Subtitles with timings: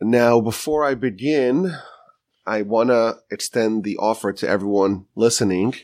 [0.00, 1.74] Now, before I begin,
[2.46, 5.74] I want to extend the offer to everyone listening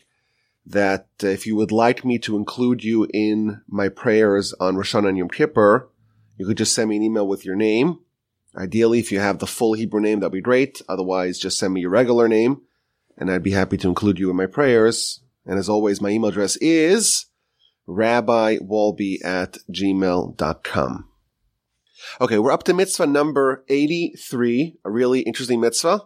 [0.65, 5.09] that if you would like me to include you in my prayers on Rosh Hashanah
[5.09, 5.89] and Yom Kippur,
[6.37, 7.99] you could just send me an email with your name.
[8.55, 10.81] Ideally, if you have the full Hebrew name, that'd be great.
[10.87, 12.61] Otherwise, just send me your regular name
[13.17, 15.21] and I'd be happy to include you in my prayers.
[15.45, 17.25] And as always, my email address is
[17.87, 21.09] rabbiwolbe at gmail.com.
[22.21, 26.01] Okay, we're up to mitzvah number 83, a really interesting mitzvah,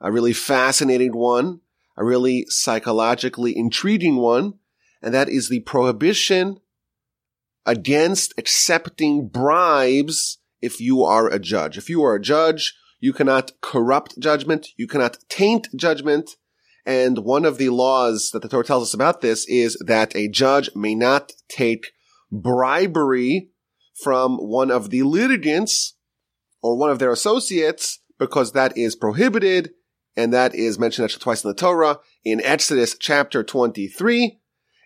[0.00, 1.60] a really fascinating one,
[1.96, 4.54] a really psychologically intriguing one,
[5.02, 6.58] and that is the prohibition
[7.66, 11.76] against accepting bribes if you are a judge.
[11.76, 16.36] If you are a judge, you cannot corrupt judgment, you cannot taint judgment,
[16.86, 20.28] and one of the laws that the Torah tells us about this is that a
[20.28, 21.92] judge may not take
[22.32, 23.49] bribery
[24.02, 25.94] from one of the litigants
[26.62, 29.70] or one of their associates because that is prohibited
[30.16, 34.38] and that is mentioned actually twice in the Torah in Exodus chapter 23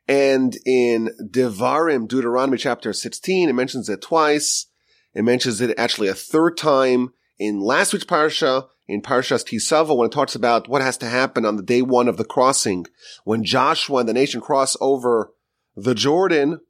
[0.06, 3.48] and in Devarim, Deuteronomy chapter 16.
[3.48, 4.66] It mentions it twice.
[5.14, 9.94] It mentions it actually a third time in last week's parsha in Parshas Ki Savo
[9.94, 12.86] when it talks about what has to happen on the day one of the crossing,
[13.24, 15.32] when Joshua and the nation cross over
[15.74, 16.60] the Jordan,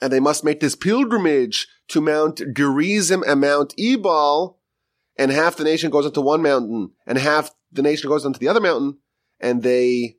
[0.00, 4.58] and they must make this pilgrimage to Mount Gerizim and Mount Ebal,
[5.16, 8.48] and half the nation goes onto one mountain, and half the nation goes onto the
[8.48, 8.98] other mountain,
[9.40, 10.16] and they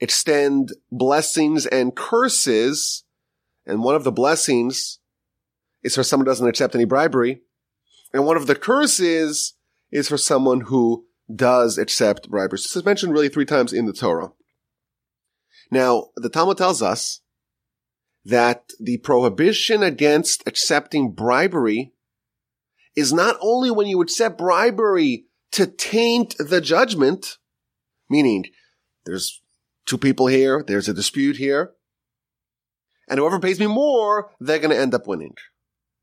[0.00, 3.04] extend blessings and curses,
[3.66, 4.98] and one of the blessings
[5.82, 7.42] is for someone who doesn't accept any bribery,
[8.12, 9.54] and one of the curses
[9.90, 12.56] is for someone who does accept bribery.
[12.56, 14.32] This is mentioned really three times in the Torah.
[15.70, 17.20] Now, the Talmud tells us
[18.24, 21.92] that the prohibition against accepting bribery
[22.96, 27.38] is not only when you accept bribery to taint the judgment,
[28.08, 28.46] meaning
[29.04, 29.42] there's
[29.86, 31.72] two people here, there's a dispute here,
[33.08, 35.34] and whoever pays me more, they're going to end up winning.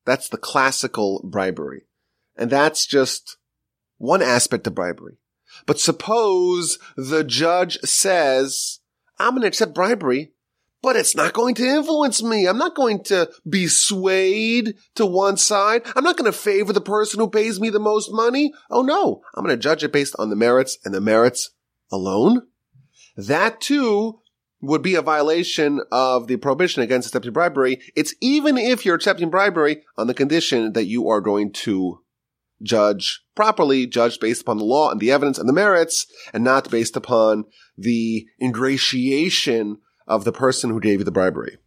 [0.05, 1.83] That's the classical bribery.
[2.37, 3.37] And that's just
[3.97, 5.17] one aspect of bribery.
[5.65, 8.79] But suppose the judge says,
[9.19, 10.33] I'm going to accept bribery,
[10.81, 12.47] but it's not going to influence me.
[12.47, 15.83] I'm not going to be swayed to one side.
[15.95, 18.53] I'm not going to favor the person who pays me the most money.
[18.69, 21.51] Oh no, I'm going to judge it based on the merits and the merits
[21.91, 22.47] alone.
[23.15, 24.19] That too
[24.61, 27.79] would be a violation of the prohibition against accepting bribery.
[27.95, 32.01] It's even if you're accepting bribery on the condition that you are going to
[32.61, 36.69] judge properly, judge based upon the law and the evidence and the merits, and not
[36.69, 41.57] based upon the ingratiation of the person who gave you the bribery.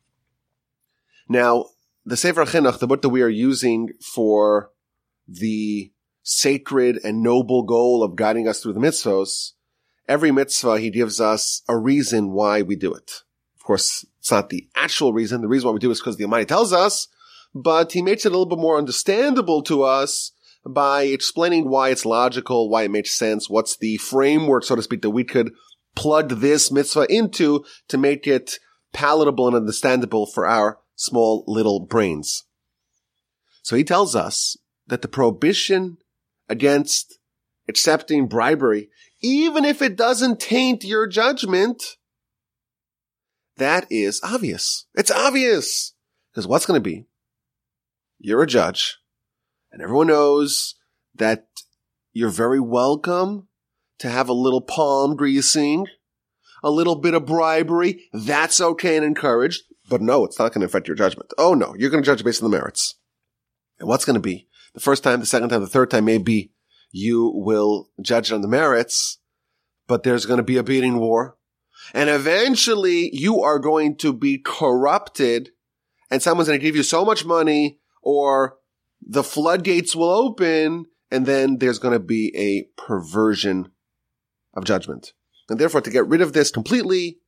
[1.29, 1.67] Now,
[2.05, 4.71] the Sefer Chinuch, the book that we are using for
[5.27, 5.91] the
[6.23, 9.53] sacred and noble goal of guiding us through the mitzvos,
[10.09, 13.23] every mitzvah he gives us a reason why we do it.
[13.57, 15.41] Of course, it's not the actual reason.
[15.41, 17.09] The reason why we do it is because the Almighty tells us,
[17.55, 20.33] but he makes it a little bit more understandable to us
[20.67, 25.03] by explaining why it's logical, why it makes sense, what's the framework, so to speak,
[25.03, 25.53] that we could
[25.95, 28.59] plug this mitzvah into to make it
[28.93, 32.45] palatable and understandable for our small little brains.
[33.63, 34.57] So he tells us
[34.87, 35.99] that the prohibition
[36.49, 37.19] against
[37.69, 38.91] accepting bribery,
[39.23, 41.97] even if it doesn't taint your judgment,
[43.57, 44.87] that is obvious.
[44.95, 45.95] It's obvious.
[46.31, 47.07] Because what's going to be?
[48.19, 48.99] You're a judge
[49.75, 50.77] and everyone knows
[51.17, 51.47] that
[52.13, 53.49] you're very welcome
[53.99, 55.87] to have a little palm greasing,
[56.63, 58.09] a little bit of bribery.
[58.13, 59.63] That's okay and encouraged.
[59.89, 61.33] But no, it's not going to affect your judgment.
[61.39, 62.97] Oh no, you're going to judge based on the merits.
[63.79, 64.49] And what's going to be?
[64.75, 66.53] The first time, the second time, the third time, maybe
[66.91, 69.19] you will judge on the merits,
[69.87, 71.37] but there's going to be a bidding war.
[71.93, 75.51] And eventually you are going to be corrupted
[76.11, 78.57] and someone's going to give you so much money or
[79.07, 83.71] the floodgates will open and then there's going to be a perversion
[84.55, 85.13] of judgment.
[85.49, 87.19] And therefore, to get rid of this completely,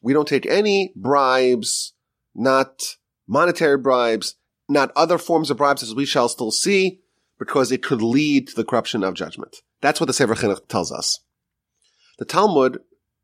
[0.00, 1.92] we don't take any bribes,
[2.34, 2.96] not
[3.28, 4.36] monetary bribes,
[4.68, 7.00] not other forms of bribes as we shall still see,
[7.38, 9.58] because it could lead to the corruption of judgment.
[9.80, 11.20] That's what the Sefer Chinuch tells us.
[12.18, 12.78] The Talmud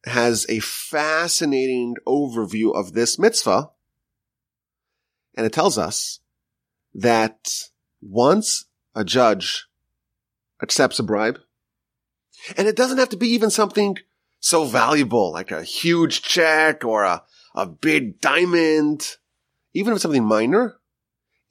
[0.06, 3.70] has a fascinating overview of this mitzvah,
[5.36, 6.20] and it tells us
[6.94, 7.48] that
[8.00, 8.64] once
[8.94, 9.66] a judge
[10.62, 11.38] accepts a bribe,
[12.56, 13.96] and it doesn't have to be even something
[14.40, 17.22] so valuable, like a huge check or a,
[17.54, 19.16] a big diamond,
[19.74, 20.76] even if it's something minor,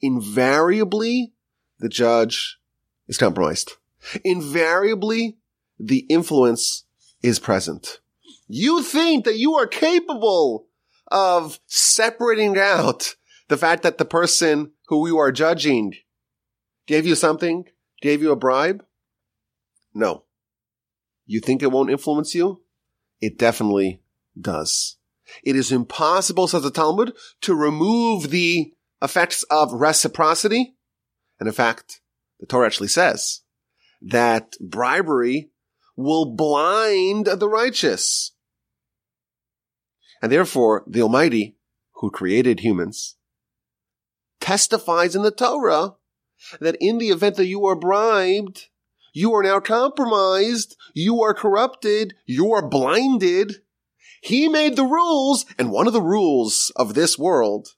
[0.00, 1.32] invariably
[1.78, 2.58] the judge
[3.08, 3.72] is compromised.
[4.24, 5.36] Invariably,
[5.78, 6.84] the influence
[7.22, 8.00] is present.
[8.48, 10.66] You think that you are capable
[11.08, 13.16] of separating out
[13.48, 15.94] the fact that the person who you are judging
[16.86, 17.64] gave you something,
[18.00, 18.84] gave you a bribe?
[19.94, 20.24] No.
[21.26, 22.62] You think it won't influence you?
[23.20, 24.02] It definitely
[24.40, 24.96] does.
[25.42, 27.12] It is impossible, says the Talmud,
[27.42, 30.76] to remove the effects of reciprocity.
[31.40, 32.00] And in fact,
[32.38, 33.42] the Torah actually says
[34.00, 35.50] that bribery
[35.96, 38.32] will blind the righteous.
[40.22, 41.56] And therefore, the Almighty,
[41.94, 43.16] who created humans,
[44.40, 45.94] testifies in the Torah
[46.60, 48.68] that in the event that you are bribed,
[49.16, 53.62] you are now compromised, you are corrupted, you are blinded.
[54.20, 57.68] He made the rules, and one of the rules of this world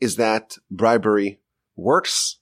[0.00, 1.40] is that bribery
[1.76, 2.38] works,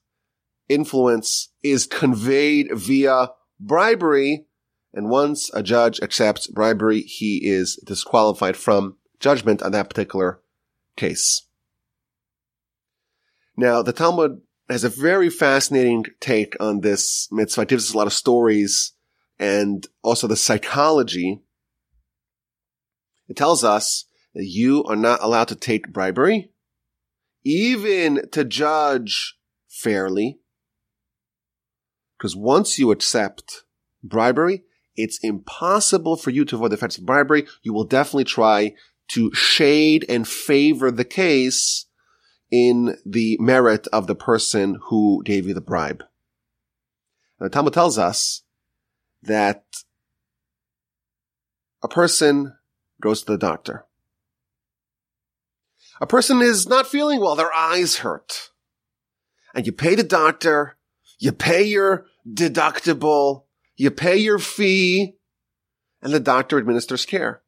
[0.69, 4.45] influence is conveyed via bribery,
[4.93, 10.39] and once a judge accepts bribery, he is disqualified from judgment on that particular
[10.95, 11.49] case.
[13.57, 14.39] Now, the Talmud
[14.71, 17.61] has a very fascinating take on this mitzvah.
[17.61, 18.93] It gives us a lot of stories
[19.39, 21.41] and also the psychology.
[23.27, 26.51] It tells us that you are not allowed to take bribery,
[27.43, 29.37] even to judge
[29.67, 30.39] fairly.
[32.17, 33.63] Because once you accept
[34.03, 34.63] bribery,
[34.95, 37.47] it's impossible for you to avoid the effects of bribery.
[37.63, 38.75] You will definitely try
[39.09, 41.87] to shade and favor the case
[42.51, 46.03] in the merit of the person who gave you the bribe.
[47.39, 48.43] the Talmud tells us
[49.23, 49.63] that
[51.81, 52.53] a person
[53.01, 53.85] goes to the doctor.
[56.01, 57.35] A person is not feeling well.
[57.35, 58.49] Their eyes hurt.
[59.53, 60.77] And you pay the doctor.
[61.19, 63.45] You pay your deductible.
[63.75, 65.15] You pay your fee.
[66.01, 67.43] And the doctor administers care.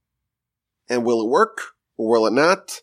[0.87, 1.61] And will it work
[1.97, 2.81] or will it not?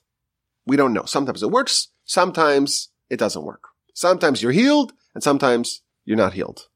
[0.66, 1.04] We don't know.
[1.04, 1.88] Sometimes it works.
[2.10, 3.68] Sometimes it doesn't work.
[3.94, 6.66] Sometimes you're healed and sometimes you're not healed.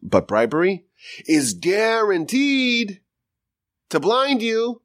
[0.00, 0.84] But bribery
[1.26, 3.00] is guaranteed
[3.90, 4.80] to blind you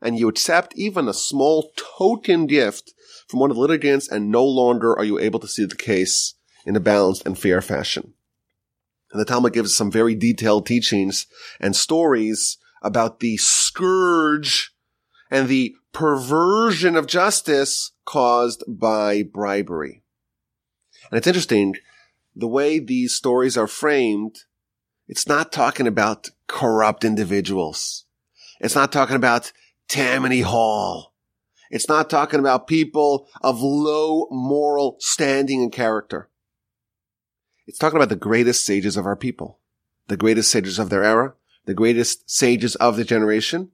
[0.00, 2.94] and you accept even a small token gift
[3.26, 6.34] from one of the litigants and no longer are you able to see the case
[6.64, 8.14] in a balanced and fair fashion.
[9.10, 11.26] And the Talmud gives some very detailed teachings
[11.58, 14.72] and stories about the scourge
[15.28, 20.02] and the perversion of justice caused by bribery.
[21.10, 21.76] And it's interesting,
[22.34, 24.40] the way these stories are framed,
[25.06, 28.06] it's not talking about corrupt individuals.
[28.60, 29.52] It's not talking about
[29.88, 31.14] Tammany Hall.
[31.70, 36.28] It's not talking about people of low moral standing and character.
[37.68, 39.60] It's talking about the greatest sages of our people,
[40.08, 41.34] the greatest sages of their era,
[41.66, 43.70] the greatest sages of the generation,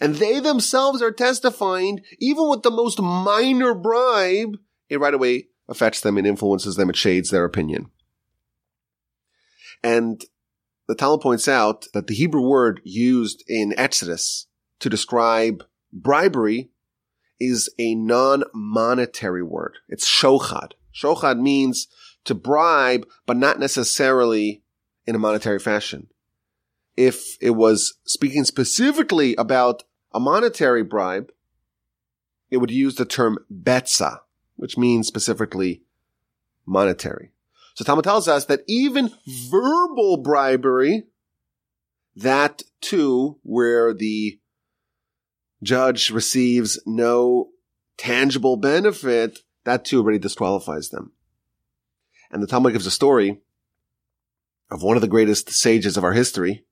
[0.00, 4.56] and they themselves are testifying, even with the most minor bribe,
[4.88, 6.90] it right away affects them and influences them.
[6.90, 7.90] It shades their opinion.
[9.82, 10.24] And
[10.88, 14.46] the Talmud points out that the Hebrew word used in Exodus
[14.80, 16.70] to describe bribery
[17.38, 19.78] is a non-monetary word.
[19.88, 20.72] It's shochad.
[20.94, 21.88] Shochad means
[22.24, 24.62] to bribe, but not necessarily
[25.06, 26.08] in a monetary fashion
[26.96, 31.30] if it was speaking specifically about a monetary bribe,
[32.50, 34.20] it would use the term betza,
[34.56, 35.82] which means specifically
[36.64, 37.32] monetary.
[37.74, 39.10] So Talmud tells us that even
[39.50, 41.04] verbal bribery,
[42.14, 44.38] that too, where the
[45.62, 47.50] judge receives no
[47.98, 51.12] tangible benefit, that too already disqualifies them.
[52.30, 53.40] And the Talmud gives a story
[54.70, 56.64] of one of the greatest sages of our history,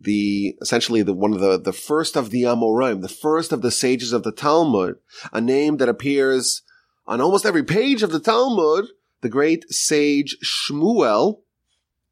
[0.00, 3.70] the essentially the one of the the first of the Amoraim, the first of the
[3.70, 4.96] sages of the Talmud,
[5.32, 6.62] a name that appears
[7.06, 8.86] on almost every page of the Talmud,
[9.22, 11.40] the great sage Shmuel,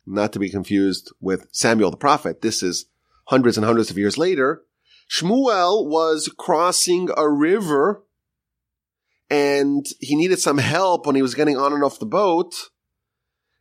[0.07, 2.41] not to be confused with Samuel the prophet.
[2.43, 2.87] This is
[3.26, 4.62] hundreds and hundreds of years later.
[5.11, 8.05] Shmuel was crossing a river
[9.31, 12.55] and he needed some help when he was getting on and off the boat.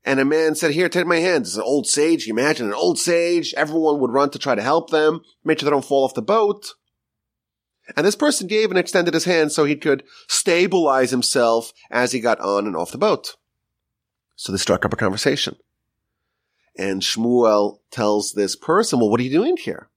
[0.05, 1.45] And a man said, here, take my hand.
[1.45, 2.27] It's an old sage.
[2.27, 3.53] You imagine an old sage.
[3.55, 6.21] Everyone would run to try to help them, make sure they don't fall off the
[6.21, 6.73] boat.
[7.95, 12.19] And this person gave and extended his hand so he could stabilize himself as he
[12.19, 13.35] got on and off the boat.
[14.35, 15.55] So they struck up a conversation.
[16.77, 19.89] And Shmuel tells this person, well, what are you doing here?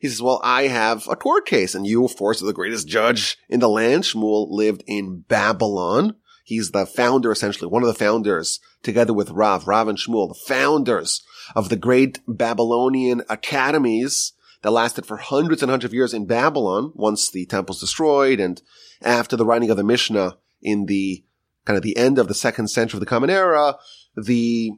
[0.00, 2.88] He says, well, I have a court case and you, of course, are the greatest
[2.88, 4.04] judge in the land.
[4.04, 9.66] Shmuel lived in Babylon He's the founder, essentially, one of the founders, together with Rav,
[9.66, 11.22] Rav and Shmuel, the founders
[11.54, 16.92] of the great Babylonian academies that lasted for hundreds and hundreds of years in Babylon
[16.94, 18.62] once the temple's destroyed and
[19.02, 21.24] after the writing of the Mishnah in the
[21.64, 23.76] kind of the end of the second century of the Common Era,
[24.16, 24.72] the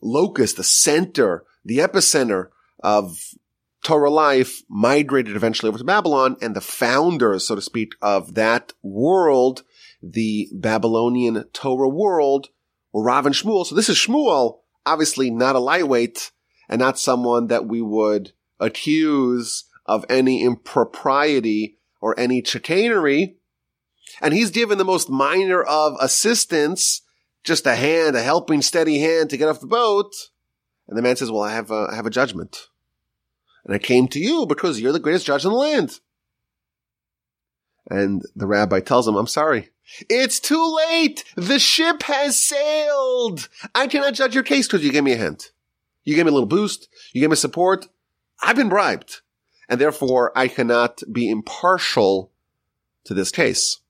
[0.00, 2.48] locus, the center, the epicenter
[2.80, 3.18] of
[3.82, 8.72] Torah life migrated eventually over to Babylon and the founders, so to speak, of that
[8.82, 9.62] world,
[10.02, 12.48] the Babylonian Torah world,
[12.92, 13.66] were Rav and Shmuel.
[13.66, 16.30] So this is Shmuel, obviously not a lightweight
[16.68, 23.36] and not someone that we would accuse of any impropriety or any chicanery.
[24.20, 27.02] And he's given the most minor of assistance,
[27.44, 30.12] just a hand, a helping steady hand to get off the boat.
[30.88, 32.68] And the man says, well, I have a, I have a judgment.
[33.64, 36.00] And I came to you because you're the greatest judge in the land.
[37.90, 39.70] And the rabbi tells him, I'm sorry.
[40.08, 41.24] It's too late.
[41.36, 43.48] The ship has sailed.
[43.74, 45.52] I cannot judge your case because you gave me a hint.
[46.04, 46.88] You gave me a little boost.
[47.12, 47.88] You gave me support.
[48.42, 49.20] I've been bribed.
[49.68, 52.32] And therefore I cannot be impartial
[53.04, 53.80] to this case.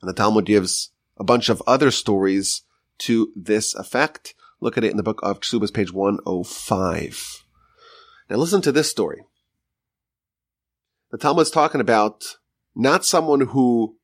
[0.00, 2.62] And the Talmud gives a bunch of other stories
[2.98, 4.34] to this effect.
[4.60, 7.44] Look at it in the book of Ksubas, page 105.
[8.30, 9.24] Now listen to this story.
[11.10, 12.38] The Talmud is talking about
[12.74, 13.96] not someone who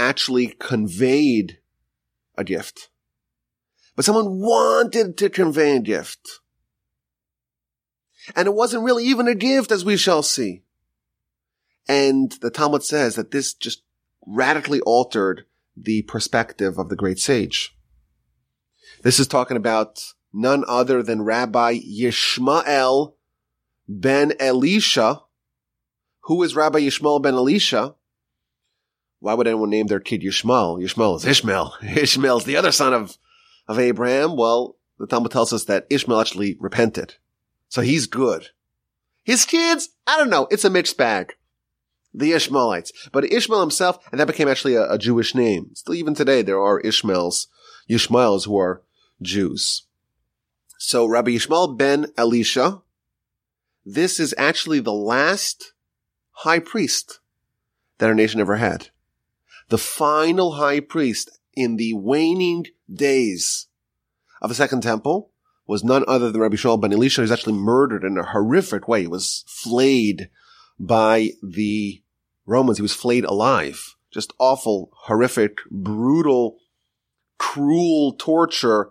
[0.00, 1.58] actually conveyed
[2.36, 2.88] a gift,
[3.94, 6.40] but someone wanted to convey a gift.
[8.34, 10.62] And it wasn't really even a gift, as we shall see.
[11.88, 13.82] And the Talmud says that this just
[14.26, 17.76] radically altered the perspective of the great sage.
[19.02, 20.00] This is talking about
[20.32, 23.14] none other than Rabbi Yishmael
[23.88, 25.22] ben Elisha.
[26.24, 27.94] Who is Rabbi Yishmael ben Elisha?
[29.20, 30.82] Why would anyone name their kid Yishmael?
[30.82, 31.74] Yishmael is Ishmael.
[31.82, 33.16] Ishmael is the other son of,
[33.68, 34.34] of Abraham.
[34.34, 37.14] Well, the Talmud tells us that Ishmael actually repented.
[37.68, 38.48] So he's good.
[39.22, 40.48] His kids, I don't know.
[40.50, 41.34] It's a mixed bag.
[42.12, 43.08] The Ishmaelites.
[43.12, 45.70] But Ishmael himself, and that became actually a, a Jewish name.
[45.74, 47.46] Still even today, there are Ishmaels,
[47.88, 48.82] Yishmaels who are
[49.22, 49.82] Jews.
[50.78, 52.80] So Rabbi Yishmael ben Elisha,
[53.84, 55.74] this is actually the last
[56.30, 57.20] high priest
[57.98, 58.88] that our nation ever had.
[59.70, 63.68] The final high priest in the waning days
[64.42, 65.30] of the second temple
[65.64, 69.02] was none other than Rabbi Yishmael ben Elisha, was actually murdered in a horrific way.
[69.02, 70.28] He was flayed
[70.80, 72.02] by the
[72.46, 72.78] Romans.
[72.78, 73.94] He was flayed alive.
[74.12, 76.56] Just awful, horrific, brutal,
[77.38, 78.90] cruel torture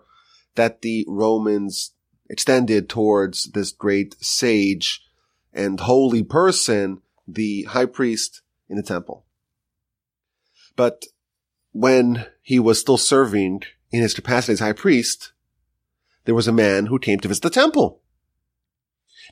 [0.54, 1.92] that the Romans
[2.30, 5.02] extended towards this great sage
[5.52, 9.26] and holy person, the high priest in the temple.
[10.76, 11.04] But
[11.72, 15.32] when he was still serving in his capacity as high priest,
[16.24, 18.02] there was a man who came to visit the temple.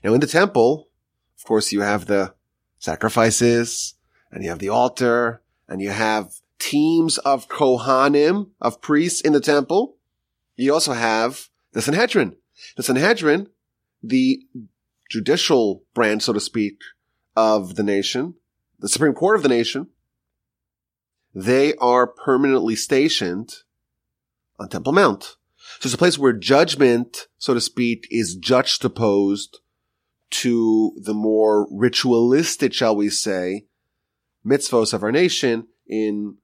[0.02, 0.88] Now in the temple,
[1.37, 2.35] of course, you have the
[2.78, 3.95] sacrifices
[4.30, 9.40] and you have the altar and you have teams of Kohanim, of priests in the
[9.40, 9.97] temple.
[10.57, 12.37] You also have the Sanhedrin.
[12.76, 13.49] The Sanhedrin,
[14.02, 14.40] the
[15.09, 16.80] judicial branch, so to speak,
[17.37, 18.35] of the nation,
[18.80, 19.88] the Supreme Court of the nation,
[21.38, 23.50] they are permanently stationed
[24.59, 25.37] on Temple Mount.
[25.78, 29.61] So it's a place where judgment, so to speak, is juxtaposed
[30.30, 33.66] to the more ritualistic, shall we say,
[34.45, 36.38] mitzvos of our nation in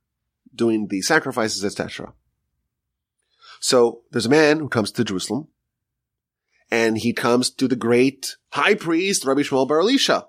[0.54, 2.12] doing the sacrifices, etc.
[3.58, 5.48] So there's a man who comes to Jerusalem
[6.70, 10.28] and he comes to the great high priest, Rabbi Yishmael Bar Elisha.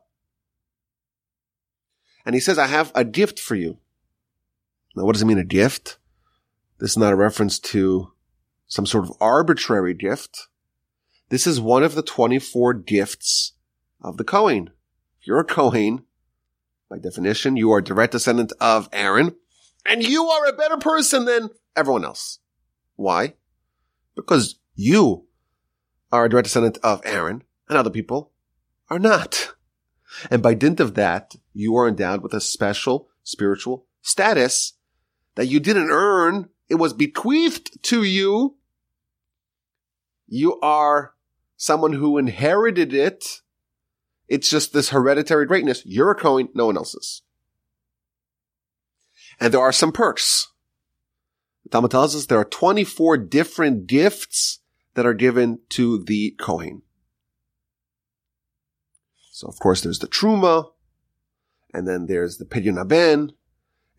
[2.26, 3.78] And he says, I have a gift for you.
[4.96, 5.98] Now, what does it mean, a gift?
[6.80, 8.14] This is not a reference to
[8.68, 10.48] some sort of arbitrary gift.
[11.30, 13.54] This is one of the 24 gifts
[14.02, 14.70] of the Kohen.
[15.20, 16.06] If you're a Kohen,
[16.90, 19.36] by definition, you are a direct descendant of Aaron,
[19.86, 22.40] and you are a better person than everyone else.
[22.96, 23.34] Why?
[24.16, 25.26] Because you
[26.12, 28.32] are a direct descendant of Aaron, and other people
[28.90, 29.54] are not.
[30.32, 34.74] And by dint of that, you are endowed with a special spiritual status
[35.36, 36.50] that you didn't earn.
[36.70, 38.58] It was bequeathed to you.
[40.28, 41.14] You are
[41.56, 43.42] someone who inherited it.
[44.28, 45.84] It's just this hereditary greatness.
[45.86, 47.22] You're a Kohen, no one else is.
[49.40, 50.52] And there are some perks.
[51.64, 54.60] The Talmud tells us there are 24 different gifts
[54.96, 56.82] that are given to the Kohen.
[59.32, 60.72] So of course there's the Truma,
[61.74, 63.34] and then there's the Pidyon Haben,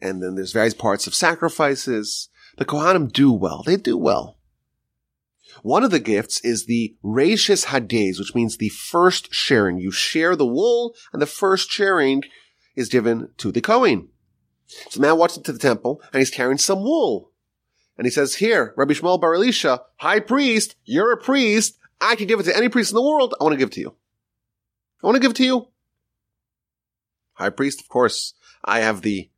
[0.01, 2.29] and then there's various parts of sacrifices.
[2.59, 3.63] the Kohanim do well.
[3.65, 4.39] They do well.
[5.63, 9.79] One of the gifts is the Reishis Hagez, which means the first sharing.
[9.79, 12.23] You share the wool, and the first sharing
[12.75, 14.09] is given to the Kohen.
[14.67, 17.33] So the man walks into the temple, and he's carrying some wool.
[17.97, 21.79] And he says, here, Rabbi Yishmael Bar Elisha, high priest, you're a priest.
[22.01, 23.35] I can give it to any priest in the world.
[23.41, 23.95] I want to give it to you.
[25.03, 25.69] I want to give it to you.
[27.35, 28.35] High priest, of course,
[28.65, 29.31] I have the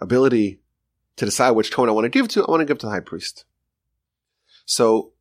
[0.00, 0.60] ability
[1.16, 2.44] to decide which Kohen I want to give to.
[2.44, 3.44] I want to give to the high priest.
[4.64, 5.12] So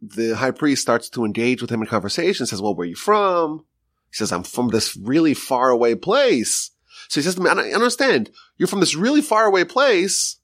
[0.00, 2.96] the high priest starts to engage with him in conversation, says, well, where are you
[2.96, 3.64] from?
[4.10, 6.70] He says, I'm from this really far away place.
[7.08, 8.30] So he says to me, I understand.
[8.56, 10.36] You're from this really far away place.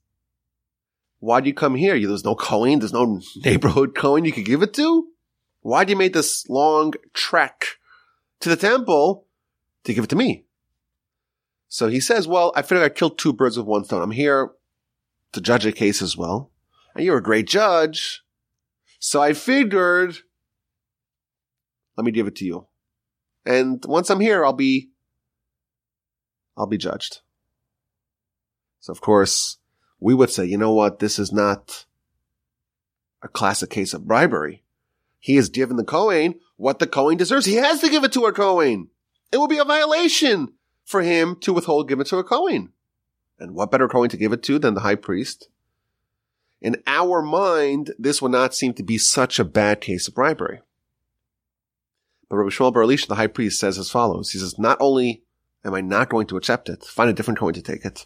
[1.19, 1.99] Why do you come here?
[1.99, 2.79] There's no Kohen.
[2.79, 5.07] There's no neighborhood Kohen you could give it to.
[5.61, 7.65] Why do you make this long trek
[8.39, 9.25] to the temple
[9.83, 10.45] to give it to me?
[11.77, 14.01] So he says, well, I figured I killed two birds with one stone.
[14.01, 14.49] I'm here
[15.33, 16.49] to judge a case as well.
[16.95, 18.23] And you're a great judge.
[18.97, 20.17] So I figured,
[21.95, 22.65] let me give it to you.
[23.45, 24.89] And once I'm here, I'll be,
[26.57, 27.19] I'll be judged.
[28.79, 29.57] So of course,
[29.99, 30.97] we would say, you know what?
[30.97, 31.85] This is not
[33.21, 34.63] a classic case of bribery.
[35.19, 37.45] He has given the Kohen what the Kohen deserves.
[37.45, 38.87] He has to give it to a Kohen.
[39.31, 40.53] It will be a violation
[40.87, 42.71] for him to withhold giving it to a Kohen.
[43.37, 45.49] And what better Kohen to give it to than the high priest?
[46.61, 50.61] In our mind, this would not seem to be such a bad case of bribery.
[52.29, 54.31] But Rabbi Yishmael Bar the high priest, says as follows.
[54.31, 55.23] He says, not only
[55.65, 58.05] am I not going to accept it, find a different Kohen to take it.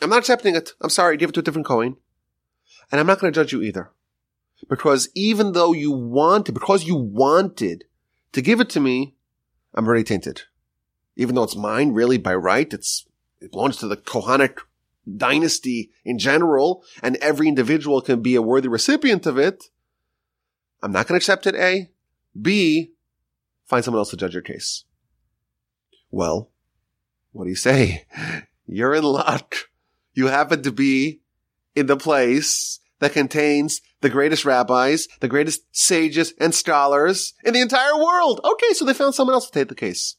[0.00, 0.74] I'm not accepting it.
[0.80, 1.96] I'm sorry, give it to a different Kohen.
[2.92, 3.90] And I'm not going to judge you either.
[4.68, 7.84] Because even though you wanted, because you wanted
[8.32, 9.16] to give it to me,
[9.74, 10.42] I'm already tainted.
[11.18, 13.04] Even though it's mine really by right, it's,
[13.40, 14.60] it belongs to the Kohanic
[15.16, 19.64] dynasty in general, and every individual can be a worthy recipient of it.
[20.80, 21.90] I'm not going to accept it, A.
[22.40, 22.92] B,
[23.66, 24.84] find someone else to judge your case.
[26.10, 26.50] Well,
[27.32, 28.06] what do you say?
[28.66, 29.56] You're in luck.
[30.14, 31.20] You happen to be
[31.74, 37.60] in the place that contains the greatest rabbis, the greatest sages and scholars in the
[37.60, 38.40] entire world.
[38.44, 40.16] Okay, so they found someone else to take the case.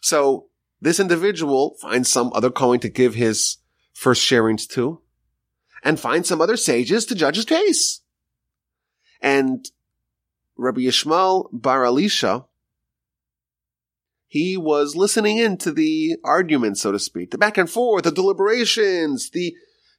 [0.00, 0.46] So
[0.80, 3.58] this individual finds some other Kohen to give his
[3.92, 5.00] first sharings to
[5.82, 8.00] and finds some other sages to judge his case.
[9.20, 9.70] And
[10.56, 12.46] Rabbi Yishmael Bar Elisha,
[14.26, 18.10] he was listening in to the arguments, so to speak, the back and forth, the
[18.10, 19.54] deliberations, the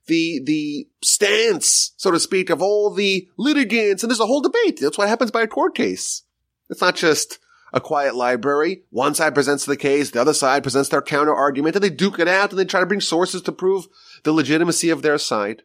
[0.08, 4.80] the the stance, so to speak, of all the litigants, and there's a whole debate.
[4.80, 6.24] That's what happens by a court case.
[6.70, 7.40] It's not just
[7.74, 8.84] a quiet library.
[8.90, 12.20] One side presents the case, the other side presents their counter argument, and they duke
[12.20, 13.88] it out and they try to bring sources to prove
[14.24, 15.64] the legitimacy of their side.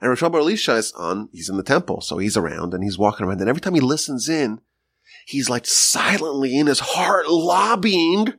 [0.00, 3.26] And Rosh Elisha is on, he's in the temple, so he's around and he's walking
[3.26, 4.60] around, and every time he listens in,
[5.26, 8.34] he's like silently in his heart lobbying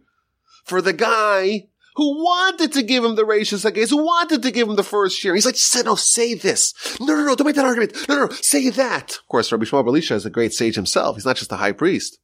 [0.64, 4.70] for the guy who wanted to give him the Reishis Hagez, who wanted to give
[4.70, 5.34] him the first share.
[5.34, 6.76] He's like, say, no, say this.
[7.00, 8.08] No, no, no, don't make that argument.
[8.08, 9.18] No, no, no, say that.
[9.18, 11.16] Of course, Rabbi Yishmael Elisha is a great sage himself.
[11.16, 12.20] He's not just a high priest.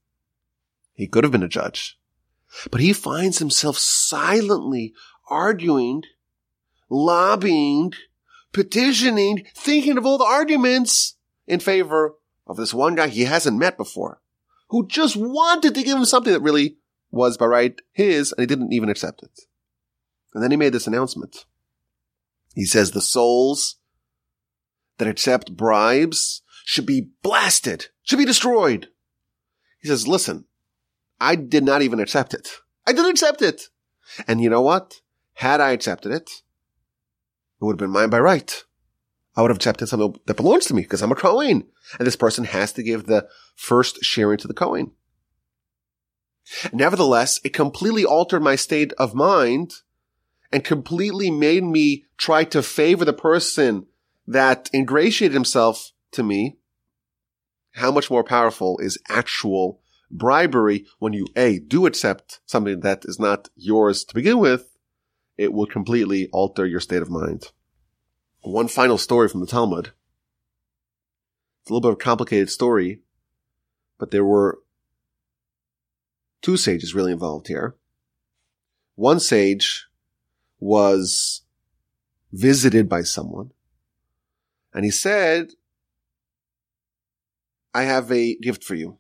[0.94, 1.98] He could have been a judge.
[2.70, 4.94] But he finds himself silently
[5.28, 6.04] arguing,
[6.88, 7.94] lobbying,
[8.52, 11.16] petitioning, thinking of all the arguments
[11.48, 12.14] in favor
[12.46, 14.22] of this one guy he hasn't met before,
[14.68, 16.78] who just wanted to give him something that really
[17.10, 19.32] was by right his, and he didn't even accept it.
[20.34, 21.46] And then he made this announcement.
[22.56, 23.78] He says the souls
[24.98, 28.90] that accept bribes should be blasted, should be destroyed.
[29.80, 30.46] He says, listen,
[31.20, 32.50] I did not even accept it.
[32.86, 33.70] I didn't accept it.
[34.28, 35.02] And you know what?
[35.36, 38.64] Had I accepted it, it would have been mine by right.
[39.36, 41.68] I would have accepted something that belongs to me because I'm a Kohen.
[41.98, 44.92] And this person has to give the first sharing to the Kohen.
[46.72, 49.74] Nevertheless, it completely altered my state of mind
[50.54, 53.88] and completely made me try to favor the person
[54.28, 56.58] that ingratiated himself to me,
[57.72, 63.20] how much more powerful is actual bribery when you, A, do accept something that is
[63.20, 64.78] not yours to begin with,
[65.38, 67.52] it will completely alter your state of mind.
[68.42, 69.92] One final story from the Talmud.
[71.62, 73.02] It's a little bit of a complicated story,
[73.98, 74.60] but there were
[76.44, 77.76] two sages really involved here.
[78.94, 79.88] One sage
[80.64, 81.42] was
[82.32, 83.52] visited by someone
[84.74, 85.52] and he said,
[87.74, 88.98] I have a gift for you.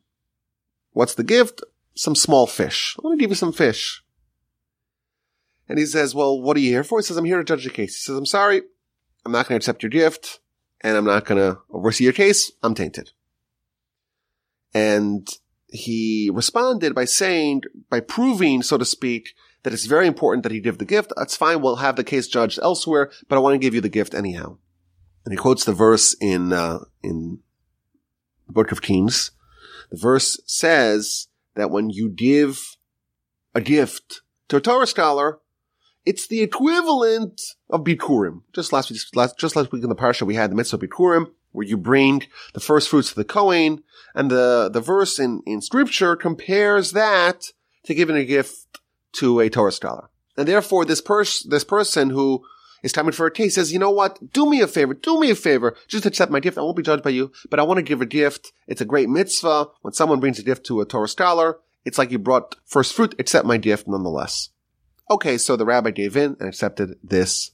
[0.92, 1.64] What's the gift?
[1.96, 2.96] Some small fish.
[2.98, 4.04] I want to give you some fish.
[5.70, 7.00] And he says, well, what are you here for?
[7.00, 7.96] He says, I'm here to judge the case.
[7.96, 8.62] He says, I'm sorry.
[9.26, 10.40] I'm not going to accept your gift
[10.82, 12.52] and I'm not going to oversee your case.
[12.62, 13.12] I'm tainted.
[14.74, 15.28] And
[15.68, 19.30] he responded by saying, by proving, so to speak,
[19.64, 21.12] that it's very important that he give the gift.
[21.16, 21.62] That's fine.
[21.62, 24.58] We'll have the case judged elsewhere, but I want to give you the gift anyhow.
[25.26, 27.40] And he quotes the verse in, uh, in
[28.48, 29.32] the book of Kings.
[29.90, 32.78] The verse says that when you give
[33.56, 35.40] a gift to a Torah scholar,
[36.06, 38.42] it's the equivalent of Bikurim.
[38.54, 41.28] Just last week, last, just last week in the parsha, we had the mitzvah Bikurim,
[41.54, 42.24] where you bring
[42.54, 47.46] the first fruits to the Kohen, and the, the verse in, in scripture compares that
[47.86, 48.80] to giving a gift
[49.14, 50.10] to a Torah scholar.
[50.38, 52.44] And therefore, this person, this person who
[52.84, 54.34] is coming for a case says, you know what?
[54.34, 54.94] Do me a favor.
[54.94, 55.76] Do me a favor.
[55.88, 56.58] Just accept my gift.
[56.58, 58.52] I won't be judged by you, but I want to give a gift.
[58.68, 59.68] It's a great mitzvah.
[59.82, 63.16] When someone brings a gift to a Torah scholar, it's like you brought first fruit.
[63.20, 64.50] Accept my gift nonetheless.
[65.10, 67.52] Okay, so the rabbi gave in and accepted this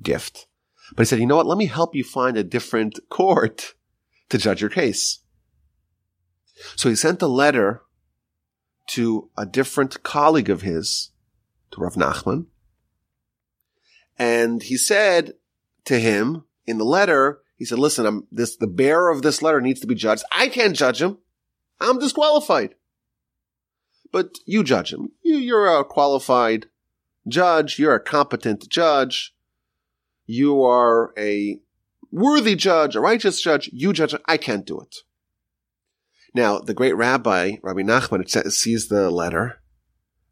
[0.00, 0.46] gift.
[0.94, 1.46] But he said, you know what?
[1.46, 3.74] Let me help you find a different court
[4.28, 5.20] to judge your case.
[6.76, 7.82] So he sent a letter
[8.88, 11.10] to a different colleague of his,
[11.70, 12.46] to Rav Nachman.
[14.18, 15.34] And he said
[15.84, 19.60] to him in the letter, he said, listen, I'm this, the bearer of this letter
[19.60, 20.24] needs to be judged.
[20.32, 21.18] I can't judge him.
[21.80, 22.74] I'm disqualified
[24.12, 25.10] but you judge him.
[25.22, 26.66] You're a qualified
[27.26, 27.78] judge.
[27.78, 29.34] You're a competent judge.
[30.26, 31.58] You are a
[32.12, 33.70] worthy judge, a righteous judge.
[33.72, 34.14] You judge.
[34.26, 34.98] I can't do it.
[36.34, 39.62] Now, the great rabbi, Rabbi Nachman, sees the letter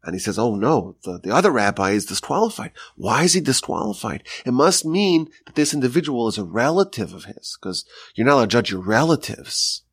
[0.03, 2.71] and he says, Oh no, the, the other rabbi is disqualified.
[2.95, 4.23] Why is he disqualified?
[4.45, 7.85] It must mean that this individual is a relative of his because
[8.15, 9.83] you're not allowed to judge your relatives.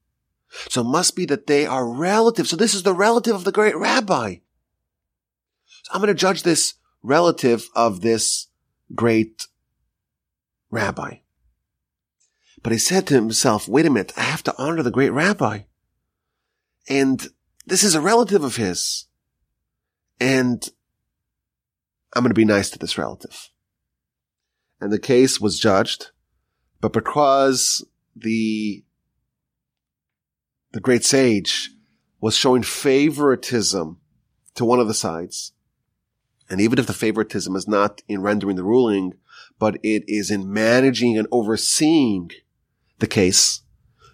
[0.71, 2.49] So it must be that they are relatives.
[2.49, 4.37] So this is the relative of the great rabbi.
[5.83, 8.47] So I'm going to judge this relative of this
[8.95, 9.47] great
[10.71, 11.19] rabbi.
[12.63, 15.61] But he said to himself, wait a minute, I have to honor the great rabbi.
[16.89, 17.29] And
[17.67, 19.07] this is a relative of his.
[20.21, 20.67] And
[22.15, 23.51] I'm going to be nice to this relative.
[24.81, 26.11] And the case was judged,
[26.81, 27.85] but because
[28.17, 28.85] the
[30.73, 31.71] the great sage,
[32.21, 33.99] was showing favoritism
[34.55, 35.53] to one of the sides.
[36.51, 39.15] And even if the favoritism is not in rendering the ruling,
[39.59, 42.31] but it is in managing and overseeing
[42.99, 43.63] the case.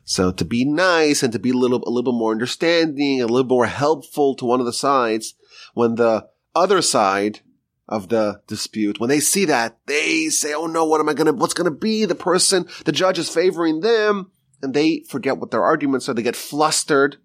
[0.05, 3.27] So to be nice and to be a little, a little bit more understanding, a
[3.27, 5.35] little more helpful to one of the sides,
[5.73, 7.41] when the other side
[7.89, 11.33] of the dispute, when they see that, they say, oh no, what am I gonna,
[11.33, 12.05] what's gonna be?
[12.05, 14.31] The person, the judge is favoring them
[14.63, 16.15] and they forget what their arguments are.
[16.15, 17.17] They get flustered.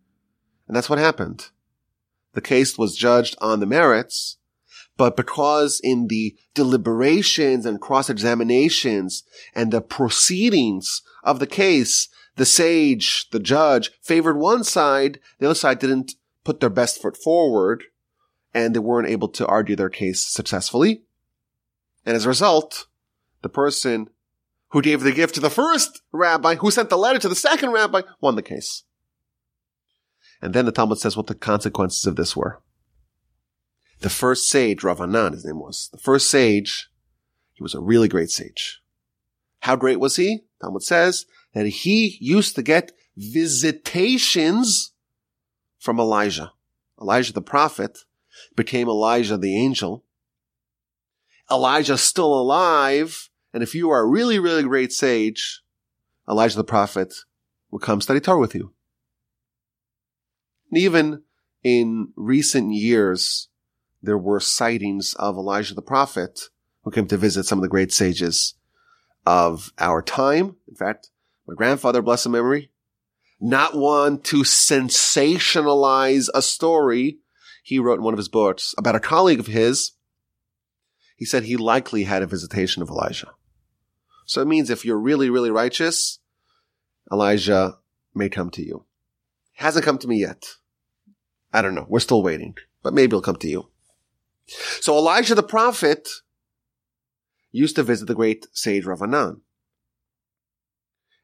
[0.67, 1.49] And that's what happened.
[2.33, 4.37] The case was judged on the merits,
[4.97, 9.23] but because in the deliberations and cross-examinations
[9.55, 12.07] and the proceedings of the case,
[12.39, 16.13] the sage, the judge favored one side, the other side didn't
[16.45, 17.83] put their best foot forward
[18.53, 21.03] and they weren't able to argue their case successfully.
[22.05, 22.87] And as a result,
[23.41, 24.09] the person
[24.69, 27.71] who gave the gift to the first rabbi, who sent the letter to the second
[27.71, 28.83] rabbi, won the case.
[30.41, 32.61] And then the Talmud says what the consequences of this were.
[33.99, 36.89] The first sage, Rav Anan, his name was, the first sage,
[37.51, 38.81] he was a really great sage.
[39.59, 40.45] How great was he?
[40.61, 44.93] Talmud says that he used to get visitations
[45.79, 46.51] from Elijah.
[47.01, 47.99] Elijah the prophet
[48.55, 50.03] became Elijah the angel.
[51.51, 55.61] Elijah still alive and if you are a really, really great sage,
[56.29, 57.13] Elijah the prophet
[57.71, 58.73] will come study Torah with you.
[60.69, 61.23] And even
[61.63, 63.49] in recent years,
[64.01, 66.41] there were sightings of Elijah the prophet
[66.83, 68.53] who came to visit some of the great sages
[69.25, 70.55] of our time.
[70.67, 71.09] In fact,
[71.49, 72.69] my grandfather, bless his memory,
[73.41, 77.17] not one to sensationalize a story.
[77.63, 79.93] He wrote in one of his books about a colleague of his.
[81.15, 83.31] He said he likely had a visitation of Elijah.
[84.25, 86.19] So it means if you're really, really righteous,
[87.11, 87.77] Elijah
[88.13, 88.85] may come to you.
[89.55, 90.45] Hasn't come to me yet.
[91.51, 91.87] I don't know.
[91.89, 93.69] We're still waiting, but maybe he'll come to you.
[94.81, 96.07] So Elijah the prophet
[97.51, 99.41] used to visit the great sage Rav Anan.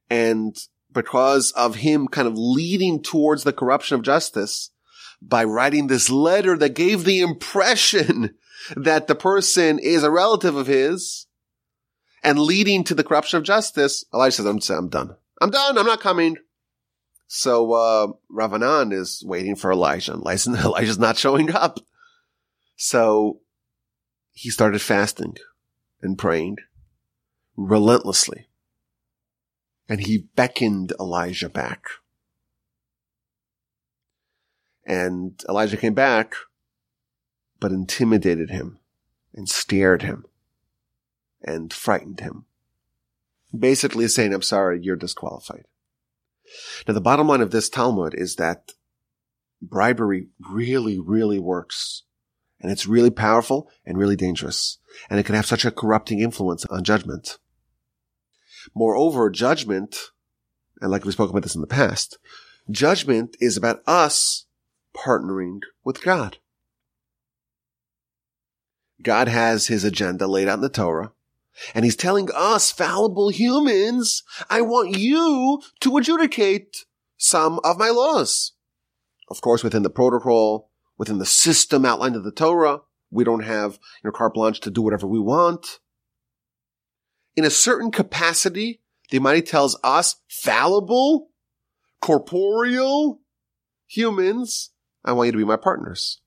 [0.09, 0.55] And
[0.91, 4.71] because of him kind of leading towards the corruption of justice
[5.21, 8.35] by writing this letter that gave the impression
[8.75, 11.27] that the person is a relative of his,
[12.23, 15.15] and leading to the corruption of justice, Elijah says, I'm, I'm done.
[15.41, 15.77] I'm done.
[15.77, 16.37] I'm not coming.
[17.27, 20.13] So, uh, Rav Anan is waiting for Elijah.
[20.13, 20.49] Elijah.
[20.65, 21.79] Elijah's not showing up.
[22.75, 23.41] So
[24.31, 25.37] he started fasting
[26.01, 26.57] and praying
[27.55, 28.47] relentlessly.
[29.87, 31.85] And he beckoned Elijah back.
[34.85, 36.33] And Elijah came back,
[37.59, 38.79] but intimidated him
[39.33, 40.25] and scared him
[41.41, 42.45] and frightened him.
[43.57, 45.65] Basically saying, I'm sorry, you're disqualified.
[46.87, 48.73] Now, the bottom line of this Talmud is that
[49.61, 52.03] bribery really, really works.
[52.59, 54.79] And it's really powerful and really dangerous.
[55.09, 57.37] And it can have such a corrupting influence on judgment.
[58.73, 59.97] Moreover, judgment,
[60.81, 62.17] and like we spoke about this in the past,
[62.69, 64.45] judgment is about us
[64.95, 66.37] partnering with God.
[69.01, 71.11] God has his agenda laid out in the Torah,
[71.73, 76.85] and he's telling us fallible humans, I want you to adjudicate
[77.17, 78.53] some of my laws.
[79.29, 83.73] Of course, within the protocol, within the system outlined in the Torah, we don't have
[84.03, 85.79] you know, carte blanche to do whatever we want.
[87.35, 91.29] In a certain capacity, the Almighty tells us fallible,
[92.01, 93.19] corporeal
[93.87, 94.71] humans,
[95.03, 96.21] I want you to be my partners.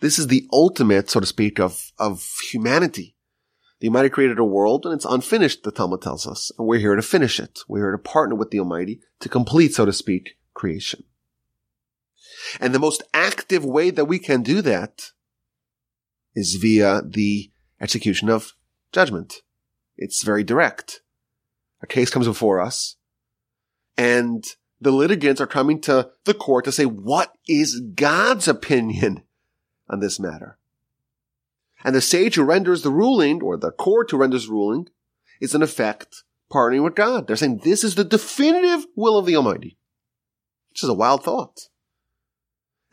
[0.00, 3.16] This is the ultimate, so to speak, of, of humanity.
[3.80, 6.96] The Almighty created a world and it's unfinished, the Talmud tells us, and we're here
[6.96, 7.60] to finish it.
[7.68, 11.04] We're here to partner with the Almighty to complete, so to speak, creation.
[12.60, 15.10] And the most active way that we can do that
[16.34, 18.52] is via the execution of
[18.92, 19.42] judgment.
[19.96, 21.00] It's very direct.
[21.82, 22.96] A case comes before us
[23.96, 24.44] and
[24.80, 29.22] the litigants are coming to the court to say, what is God's opinion
[29.88, 30.58] on this matter?
[31.84, 34.88] And the sage who renders the ruling, or the court who renders ruling,
[35.40, 37.26] is in effect partnering with God.
[37.26, 39.78] They're saying this is the definitive will of the Almighty,
[40.70, 41.68] which is a wild thought.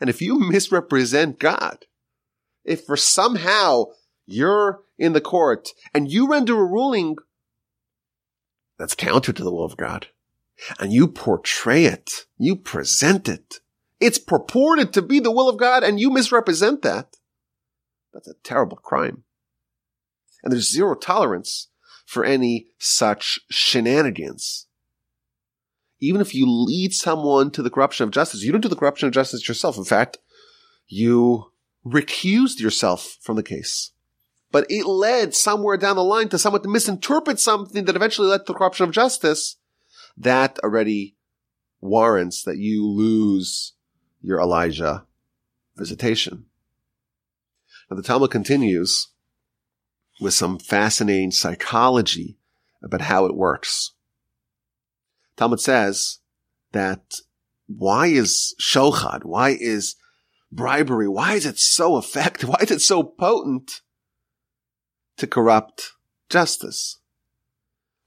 [0.00, 1.86] And if you misrepresent God,
[2.64, 3.86] if for somehow
[4.26, 7.16] you're in the court and you render a ruling
[8.78, 10.08] that's counter to the will of God,
[10.78, 13.60] and you portray it, you present it,
[14.00, 17.16] it's purported to be the will of God and you misrepresent that,
[18.12, 19.24] that's a terrible crime.
[20.42, 21.68] And there's zero tolerance
[22.04, 24.66] for any such shenanigans.
[26.00, 29.08] Even if you lead someone to the corruption of justice, you don't do the corruption
[29.08, 29.78] of justice yourself.
[29.78, 30.18] In fact,
[30.86, 31.50] you
[31.84, 33.92] recused yourself from the case.
[34.54, 38.46] But it led somewhere down the line to someone to misinterpret something that eventually led
[38.46, 39.56] to the corruption of justice.
[40.16, 41.16] That already
[41.80, 43.72] warrants that you lose
[44.22, 45.06] your Elijah
[45.74, 46.44] visitation.
[47.90, 49.08] Now the Talmud continues
[50.20, 52.38] with some fascinating psychology
[52.80, 53.94] about how it works.
[55.36, 56.20] Talmud says
[56.70, 57.16] that
[57.66, 59.96] why is shochad, why is
[60.52, 63.80] bribery, why is it so effective, why is it so potent
[65.16, 65.92] to corrupt
[66.28, 66.98] justice?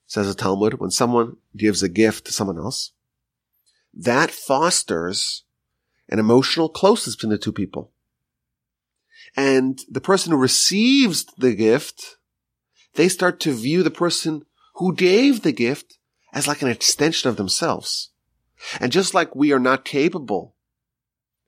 [0.06, 2.92] Says the Talmud, when someone gives a gift to someone else,
[3.94, 5.44] that fosters
[6.10, 7.92] an emotional closeness between the two people.
[9.36, 12.18] And the person who receives the gift,
[12.94, 15.98] they start to view the person who gave the gift
[16.34, 18.12] as like an extension of themselves.
[18.80, 20.56] And just like we are not capable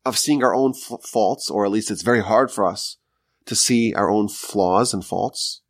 [0.05, 2.97] of seeing our own f- faults, or at least it's very hard for us
[3.45, 5.61] to see our own flaws and faults,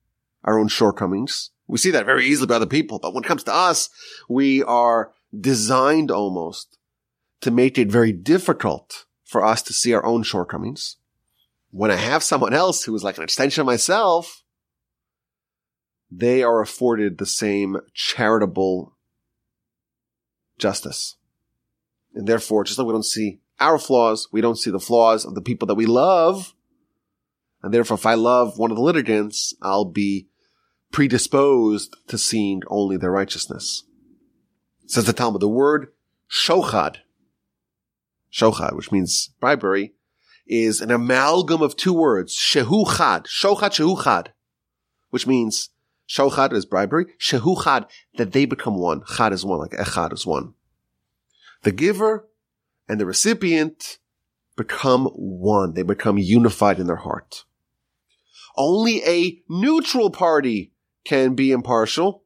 [0.44, 1.52] our own shortcomings.
[1.68, 3.90] We see that very easily by other people, but when it comes to us,
[4.28, 6.78] we are designed almost
[7.42, 10.98] to make it very difficult for us to see our own shortcomings
[11.72, 14.44] when I have someone else who is like an extension of myself,
[16.12, 18.96] they are afforded the same charitable
[20.58, 21.16] justice.
[22.16, 25.36] And therefore, just like we don't see our flaws, we don't see the flaws of
[25.36, 26.56] the people that we love.
[27.62, 30.28] And therefore, if I love one of the litigants, I'll be
[30.92, 33.84] predisposed to seeing only their righteousness.
[34.86, 35.92] Says the Talmud, the word
[36.30, 36.98] shochad,
[38.32, 39.94] shochad, which means bribery,
[40.48, 44.28] is an amalgam of two words, shehuchad, shochad shehuchad,
[45.12, 45.70] which means
[46.08, 49.04] shochad is bribery, shehuchad, that they become one.
[49.16, 50.54] Chad is one, like echad is one.
[51.64, 52.28] The giver
[52.88, 54.00] and the recipient
[54.56, 55.74] become one.
[55.74, 57.46] They become unified in their heart.
[58.56, 60.74] Only a neutral party
[61.06, 62.24] can be impartial,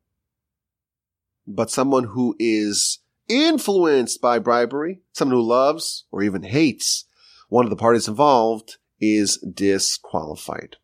[1.46, 7.06] but someone who is influenced by bribery, someone who loves or even hates
[7.54, 10.78] one of the parties involved is disqualified.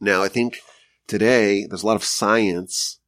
[0.00, 0.60] Now, I think
[1.08, 3.00] today there's a lot of science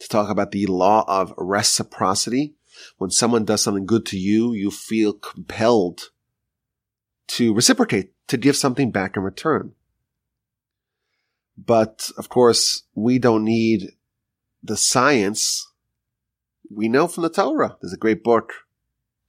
[0.00, 2.54] to talk about the law of reciprocity.
[2.96, 6.10] When someone does something good to you, you feel compelled
[7.28, 9.74] to reciprocate, to give something back in return.
[11.58, 13.92] But of course, we don't need
[14.62, 15.66] the science.
[16.70, 17.76] We know from the Torah.
[17.80, 18.52] There's a great book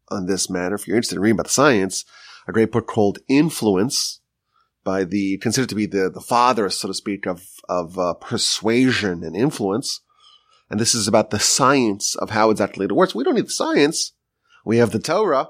[0.09, 0.75] on this matter.
[0.75, 2.05] If you're interested in reading about the science,
[2.47, 4.21] a great book called Influence
[4.83, 9.23] by the, considered to be the, the father, so to speak, of, of uh, persuasion
[9.23, 10.01] and influence.
[10.69, 13.15] And this is about the science of how exactly it works.
[13.15, 14.13] We don't need the science.
[14.63, 15.49] We have the Torah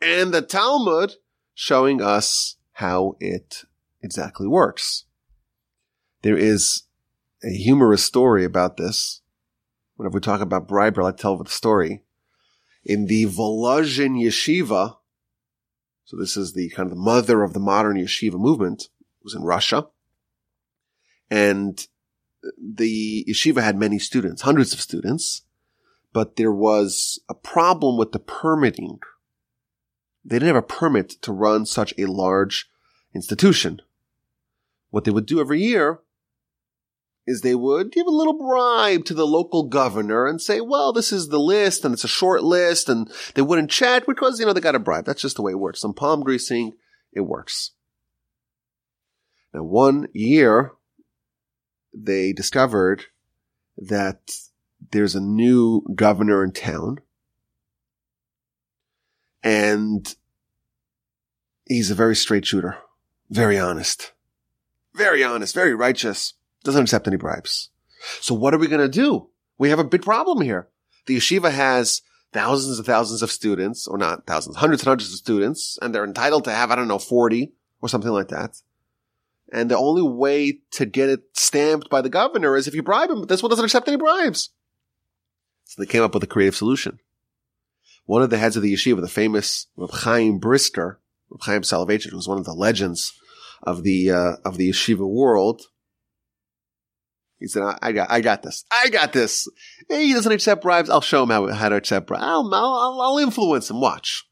[0.00, 1.14] and the Talmud
[1.54, 3.64] showing us how it
[4.02, 5.04] exactly works.
[6.24, 6.84] There is
[7.44, 9.20] a humorous story about this.
[9.96, 12.02] Whenever we talk about bribery, I tell the story.
[12.82, 14.96] In the Volozhin Yeshiva,
[16.06, 19.34] so this is the kind of the mother of the modern yeshiva movement, it was
[19.34, 19.88] in Russia.
[21.30, 21.86] And
[22.58, 25.42] the yeshiva had many students, hundreds of students,
[26.14, 29.00] but there was a problem with the permitting.
[30.24, 32.70] They didn't have a permit to run such a large
[33.14, 33.82] institution.
[34.88, 36.00] What they would do every year
[37.26, 41.12] is they would give a little bribe to the local governor and say, well, this
[41.12, 44.52] is the list and it's a short list and they wouldn't check because, you know,
[44.52, 45.06] they got a bribe.
[45.06, 45.80] That's just the way it works.
[45.80, 46.74] Some palm greasing,
[47.12, 47.70] it works.
[49.54, 50.72] Now, one year,
[51.94, 53.06] they discovered
[53.78, 54.32] that
[54.92, 56.98] there's a new governor in town
[59.42, 60.14] and
[61.66, 62.78] he's a very straight shooter,
[63.30, 64.12] very honest,
[64.94, 66.34] very honest, very righteous
[66.64, 67.70] doesn't accept any bribes.
[68.20, 69.28] So what are we going to do?
[69.58, 70.68] We have a big problem here.
[71.06, 75.18] The yeshiva has thousands and thousands of students, or not thousands, hundreds and hundreds of
[75.18, 78.60] students, and they're entitled to have, I don't know, 40 or something like that.
[79.52, 83.10] And the only way to get it stamped by the governor is if you bribe
[83.10, 84.50] him, but this one doesn't accept any bribes.
[85.64, 86.98] So they came up with a creative solution.
[88.06, 91.00] One of the heads of the yeshiva, the famous Reb Chaim Brisker,
[91.30, 93.18] Reb Chaim Soloveitchik, was one of the legends
[93.62, 95.62] of the, uh, of the yeshiva world,
[97.44, 98.64] he said, I, got, I got this.
[98.70, 99.46] I got this.
[99.90, 100.88] He doesn't accept bribes.
[100.88, 102.24] I'll show him how, how to accept bribes.
[102.24, 103.82] I'll, I'll, I'll influence him.
[103.82, 104.26] Watch.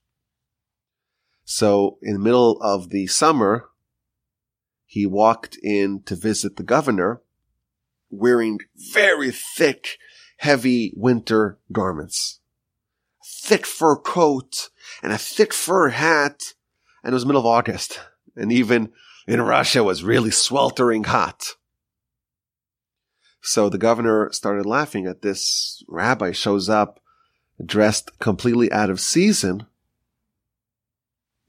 [1.45, 3.69] So in the middle of the summer,
[4.87, 7.21] he walked in to visit the governor
[8.09, 8.61] wearing
[8.95, 9.99] very thick,
[10.39, 12.41] heavy winter garments.
[13.43, 14.71] Thick fur coat
[15.03, 16.55] and a thick fur hat.
[17.05, 18.01] And it was middle of August.
[18.37, 18.91] And even
[19.27, 21.57] in Russia was really sweltering hot.
[23.43, 27.01] So the governor started laughing at this rabbi shows up
[27.63, 29.67] dressed completely out of season.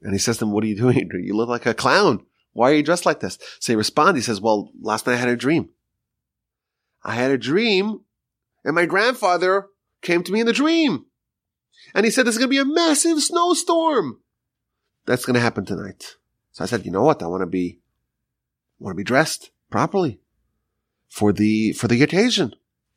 [0.02, 1.08] And he says to him, what are you doing?
[1.14, 2.26] You look like a clown.
[2.52, 3.38] Why are you dressed like this?
[3.60, 5.70] So he responds, he says, well, last night I had a dream.
[7.04, 8.00] I had a dream
[8.64, 9.68] and my grandfather
[10.02, 11.06] came to me in the dream.
[11.94, 14.20] And he said, there's going to be a massive snowstorm.
[15.06, 16.16] That's going to happen tonight.
[16.52, 17.22] So I said, you know what?
[17.22, 17.78] I want to be,
[18.80, 20.20] want to be dressed properly
[21.14, 22.56] for the, for the occasion.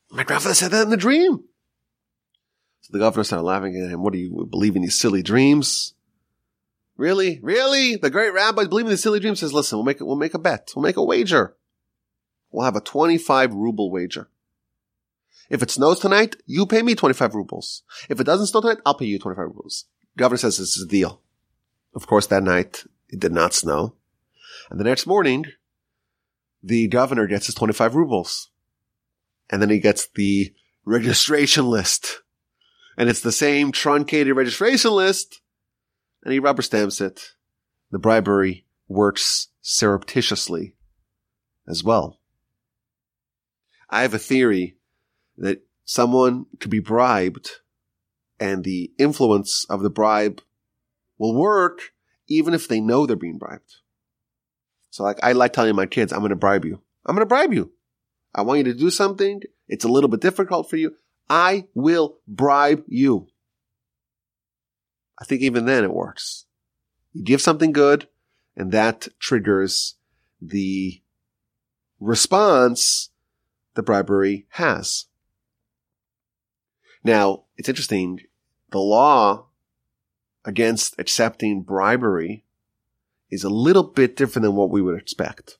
[0.09, 1.43] My grandfather said that in the dream.
[2.81, 4.01] So the governor started laughing at him.
[4.01, 5.93] What do you believe in these silly dreams?
[6.95, 7.39] Really?
[7.43, 7.95] Really?
[7.95, 10.71] The great rabbi believing these silly dreams says, listen, we'll make we'll make a bet.
[10.75, 11.55] We'll make a wager.
[12.49, 14.29] We'll have a 25 ruble wager.
[15.51, 17.83] If it snows tonight, you pay me 25 rubles.
[18.09, 19.85] If it doesn't snow tonight, I'll pay you 25 rubles.
[20.17, 21.21] Governor says this is a deal.
[21.93, 23.93] Of course, that night it did not snow.
[24.71, 25.45] And the next morning,
[26.63, 28.49] the governor gets his 25 rubles.
[29.49, 30.53] And then he gets the
[30.85, 32.21] registration list.
[32.97, 35.41] And it's the same truncated registration list.
[36.23, 37.33] And he rubber stamps it.
[37.91, 40.75] The bribery works surreptitiously
[41.67, 42.19] as well.
[43.89, 44.77] I have a theory
[45.37, 47.51] that someone could be bribed
[48.39, 50.41] and the influence of the bribe
[51.17, 51.93] will work
[52.27, 53.77] even if they know they're being bribed.
[54.97, 56.81] So like, I like telling my kids, I'm going to bribe you.
[57.05, 57.71] I'm going to bribe you.
[58.33, 59.43] I want you to do something.
[59.67, 60.95] It's a little bit difficult for you.
[61.29, 63.27] I will bribe you.
[65.21, 66.45] I think even then it works.
[67.13, 68.07] You give something good
[68.55, 69.97] and that triggers
[70.41, 70.99] the
[71.99, 73.11] response
[73.75, 75.05] the bribery has.
[77.03, 78.21] Now, it's interesting.
[78.71, 79.45] The law
[80.43, 82.45] against accepting bribery
[83.29, 85.57] is a little bit different than what we would expect.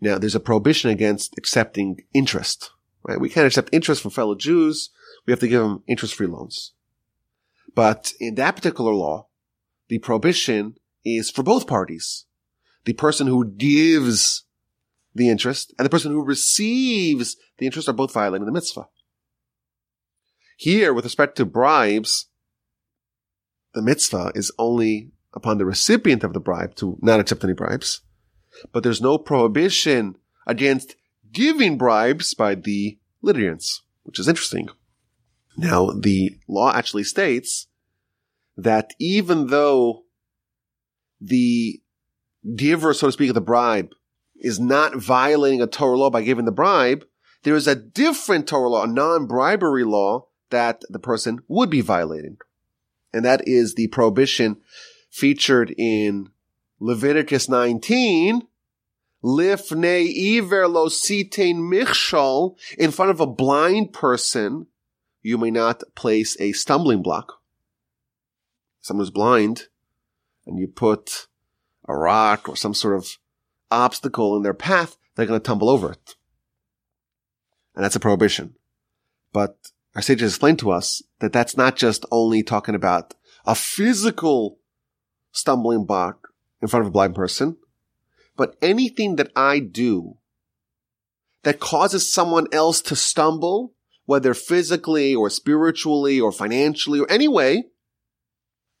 [0.00, 2.70] Now, there's a prohibition against accepting interest,
[3.02, 3.20] right?
[3.20, 4.90] We can't accept interest from fellow Jews.
[5.26, 6.72] We have to give them interest-free loans.
[7.74, 9.28] But in that particular law,
[9.88, 12.26] the prohibition is for both parties.
[12.84, 14.44] The person who gives
[15.14, 18.88] the interest and the person who receives the interest are both violating the mitzvah.
[20.56, 22.28] Here, with respect to bribes,
[23.74, 28.00] the mitzvah is only upon the recipient of the bribe to not accept any bribes.
[28.72, 30.16] but there's no prohibition
[30.46, 30.96] against
[31.32, 34.68] giving bribes by the litigants, which is interesting.
[35.56, 37.66] Now, the law actually states
[38.56, 40.04] that even though
[41.20, 41.80] the
[42.56, 43.90] giver, so to speak, of the bribe
[44.36, 47.04] is not violating a Torah law by giving the bribe,
[47.42, 52.38] there is a different Torah law, a non-bribery law that the person would be violating.
[53.12, 54.58] And that is the prohibition
[55.10, 56.30] featured in
[56.78, 58.42] Leviticus 19,
[59.22, 64.66] Lifnei iver lo sitein michshol, in front of a blind person,
[65.22, 67.40] you may not place a stumbling block.
[68.80, 69.68] Someone's blind,
[70.46, 71.26] and you put
[71.86, 73.18] a rock or some sort of
[73.70, 76.16] obstacle in their path, they're going to tumble over it.
[77.74, 78.54] And that's a prohibition.
[79.32, 84.59] But our sages explained to us that that's not just only talking about a physical
[85.32, 86.28] stumbling block
[86.60, 87.56] in front of a blind person,
[88.36, 90.16] but anything that I do
[91.42, 93.74] that causes someone else to stumble,
[94.04, 97.64] whether physically or spiritually or financially or any way,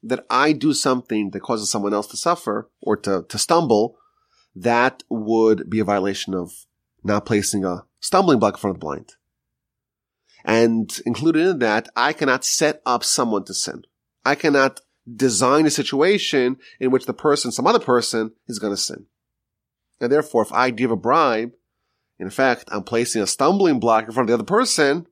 [0.02, 3.98] that I do something that causes someone else to suffer or to, to stumble,
[4.54, 6.52] that would be a violation of
[7.04, 9.12] not placing a stumbling block in front of the blind.
[10.44, 13.82] And included in that, I cannot set up someone to sin.
[14.24, 14.80] I cannot
[15.12, 19.06] design a situation in which the person, some other person, is going to sin.
[20.00, 21.52] And therefore, if I give a bribe,
[22.18, 25.06] in fact, I'm placing a stumbling block in front of the other person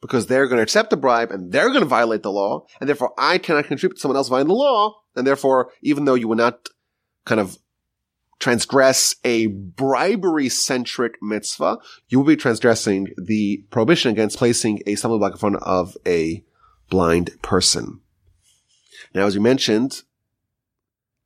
[0.00, 2.66] because they're going to accept the bribe and they're going to violate the law.
[2.80, 5.00] And therefore, I cannot contribute to someone else violating the law.
[5.16, 6.68] And therefore, even though you will not
[7.24, 7.56] kind of
[8.40, 15.20] transgress a bribery centric mitzvah, you will be transgressing the prohibition against placing a stumbling
[15.20, 16.44] block in front of a
[16.90, 18.00] blind person.
[19.14, 20.02] Now, as you mentioned,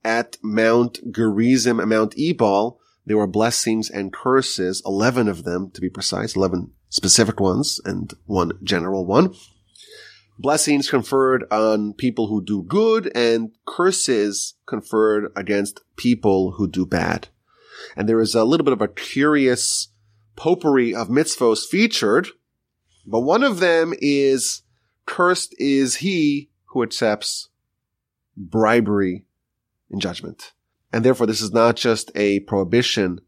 [0.04, 5.80] at Mount Gerizim and Mount Ebal, there were blessings and curses, 11 of them to
[5.80, 9.34] be precise, 11 specific ones and one general one.
[10.38, 17.28] Blessings conferred on people who do good and curses conferred against people who do bad.
[17.96, 19.88] And there is a little bit of a curious
[20.36, 22.28] potpourri of mitzvos featured,
[23.06, 24.62] but one of them is
[25.06, 27.48] cursed is he who accepts
[28.38, 29.24] bribery
[29.90, 30.52] in judgment.
[30.92, 33.20] And therefore, this is not just a prohibition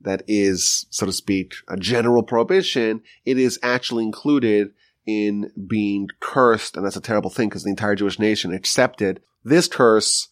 [0.00, 3.02] that is, so to speak, a general prohibition.
[3.24, 4.72] It is actually included
[5.06, 6.76] in being cursed.
[6.76, 10.28] And that's a terrible thing because the entire Jewish nation accepted this curse.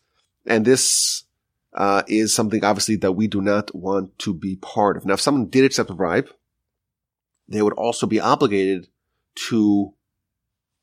[0.46, 1.24] And this
[1.74, 5.04] uh, is something obviously that we do not want to be part of.
[5.04, 6.28] Now, if someone did accept a bribe,
[7.48, 8.88] they would also be obligated
[9.48, 9.92] to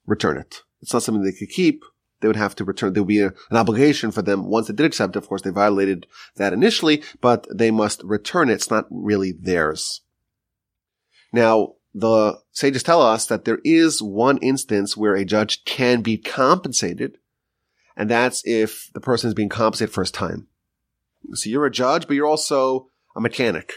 [0.06, 0.62] return it.
[0.82, 1.84] It's not something they could keep
[2.24, 2.94] they would have to return.
[2.94, 5.18] There would be a, an obligation for them once they did accept.
[5.18, 6.08] Of course, they violated
[6.38, 8.54] that initially, but they must return it.
[8.54, 10.02] It's not really theirs.
[11.34, 16.18] Now, the sages tell us that there is one instance where a judge can be
[16.18, 17.18] compensated,
[17.98, 20.48] and that's if the person is being compensated for his time.
[21.34, 23.74] So you're a judge, but you're also a mechanic.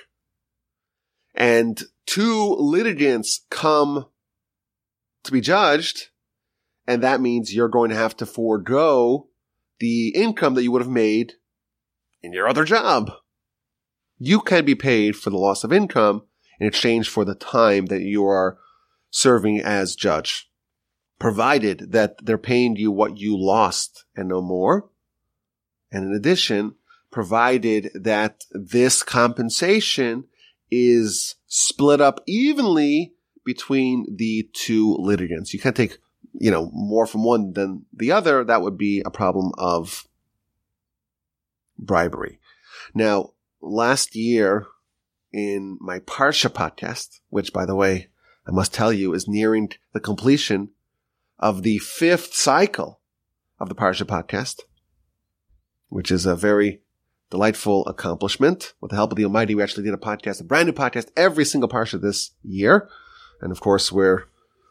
[1.35, 4.07] And two litigants come
[5.25, 6.11] to be judged,
[6.87, 9.29] and that means you're going to have to forego
[9.79, 11.35] the income that you would have made
[12.23, 13.11] in your other job.
[14.19, 16.23] You can be paid for the loss of income
[16.59, 18.59] in exchange for the time that you are
[19.11, 20.51] serving as judge,
[21.19, 24.89] provided that they're paying you what you lost and no more.
[25.91, 26.75] And in addition,
[27.11, 30.25] provided that this compensation
[30.71, 33.15] is split up evenly
[33.45, 35.55] between the two litigants.
[35.55, 35.99] You can't take
[36.39, 40.07] you know, more from one than the other, that would be a problem of
[41.79, 42.39] bribery.
[42.95, 43.31] Now,
[43.61, 44.67] last year
[45.33, 48.09] in my Parsha podcast, which by the way,
[48.47, 50.71] I must tell you is nearing the completion
[51.39, 53.01] of the fifth cycle
[53.59, 54.61] of the Parsha podcast,
[55.89, 56.81] which is a very
[57.31, 58.75] delightful accomplishment.
[58.81, 61.11] With the help of the Almighty, we actually did a podcast, a brand new podcast
[61.17, 62.89] every single Parsha this year.
[63.41, 64.25] And of course, we're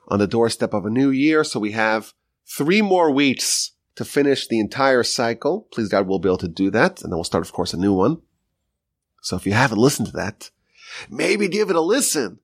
[0.08, 1.44] on the doorstep of a new year.
[1.44, 2.14] So we have
[2.46, 5.68] three more weeks to finish the entire cycle.
[5.72, 7.02] Please God, we'll be able to do that.
[7.02, 8.22] And then we'll start, of course, a new one.
[9.22, 10.52] So if you haven't listened to that,
[11.10, 12.40] maybe give it a listen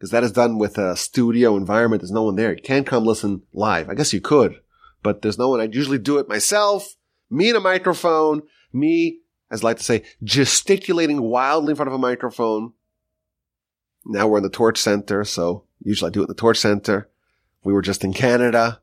[0.00, 2.02] because that is done with a studio environment.
[2.02, 2.54] There's no one there.
[2.54, 3.88] You can't come listen live.
[3.88, 4.60] I guess you could,
[5.02, 5.60] but there's no one.
[5.60, 6.96] I'd usually do it myself,
[7.30, 8.42] me and a microphone,
[8.72, 9.20] me,
[9.50, 12.72] as I like to say, gesticulating wildly in front of a microphone.
[14.04, 17.08] Now we're in the Torch Center, so Usually I do it in the Torch Center.
[17.64, 18.80] We were just in Canada.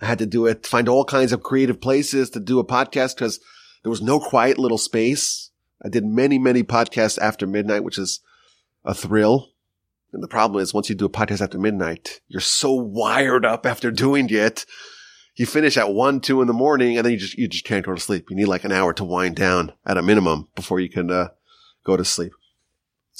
[0.00, 3.16] I had to do it, find all kinds of creative places to do a podcast
[3.16, 3.38] because
[3.82, 5.50] there was no quiet little space
[5.82, 8.20] I did many, many podcasts after midnight, which is
[8.84, 9.48] a thrill.
[10.12, 13.64] And the problem is once you do a podcast after midnight, you're so wired up
[13.64, 14.66] after doing it.
[15.36, 17.86] You finish at one, two in the morning and then you just, you just can't
[17.86, 18.28] go to sleep.
[18.28, 21.28] You need like an hour to wind down at a minimum before you can, uh,
[21.84, 22.32] go to sleep.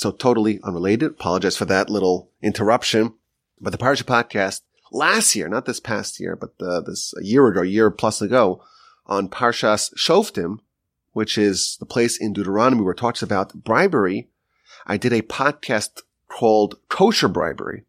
[0.01, 1.11] So totally unrelated.
[1.11, 3.13] Apologize for that little interruption.
[3.61, 7.47] But the Parsha podcast last year, not this past year, but uh, this a year
[7.49, 8.65] ago, a year plus ago,
[9.05, 10.61] on Parshas Shoftim,
[11.13, 14.31] which is the place in Deuteronomy where it talks about bribery.
[14.87, 17.85] I did a podcast called Kosher Bribery.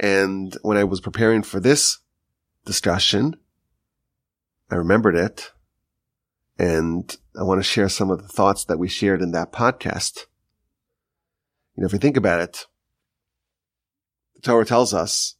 [0.00, 1.98] And when I was preparing for this
[2.64, 3.36] discussion,
[4.70, 5.52] I remembered it.
[6.58, 10.26] And I want to share some of the thoughts that we shared in that podcast.
[11.76, 12.66] You know, if you think about it,
[14.34, 15.36] the Torah tells us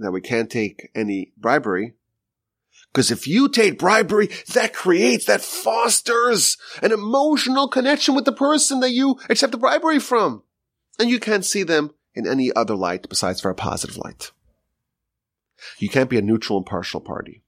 [0.00, 1.94] that we can't take any bribery
[2.92, 8.80] because if you take bribery, that creates, that fosters an emotional connection with the person
[8.80, 10.42] that you accept the bribery from.
[10.98, 14.32] And you can't see them in any other light besides for a positive light.
[15.78, 17.42] You can't be a neutral, impartial party.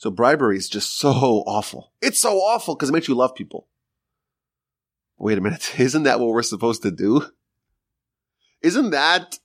[0.00, 1.10] So bribery is just so
[1.46, 1.92] awful.
[2.00, 3.68] It's so awful because it makes you love people.
[5.18, 5.74] Wait a minute.
[5.78, 7.26] Isn't that what we're supposed to do?
[8.62, 9.38] Isn't that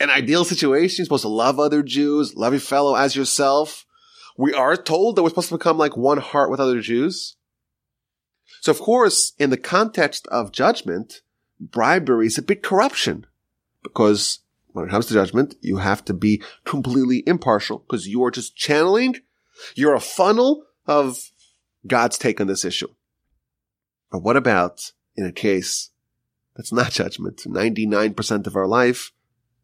[0.00, 0.96] an ideal situation?
[0.96, 3.84] You're supposed to love other Jews, love your fellow as yourself.
[4.38, 7.36] We are told that we're supposed to become like one heart with other Jews.
[8.62, 11.20] So of course, in the context of judgment,
[11.60, 13.26] bribery is a big corruption
[13.82, 14.40] because
[14.72, 18.56] when it comes to judgment, you have to be completely impartial because you are just
[18.56, 19.16] channeling
[19.74, 21.30] you're a funnel of
[21.86, 22.88] God's take on this issue.
[24.10, 25.90] But what about in a case
[26.54, 27.42] that's not judgment?
[27.46, 29.12] 99% of our life,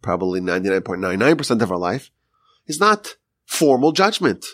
[0.01, 2.11] probably 99.99% of our life
[2.67, 3.17] is not
[3.47, 4.47] formal judgment.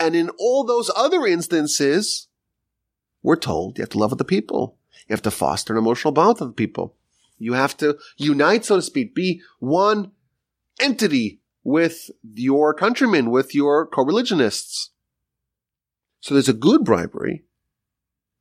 [0.00, 2.28] And in all those other instances,
[3.22, 4.76] we're told you have to love other people.
[5.08, 6.94] You have to foster an emotional bond with people.
[7.38, 10.12] You have to unite, so to speak, be one
[10.80, 14.90] entity with your countrymen, with your co-religionists.
[16.20, 17.42] So there's a good bribery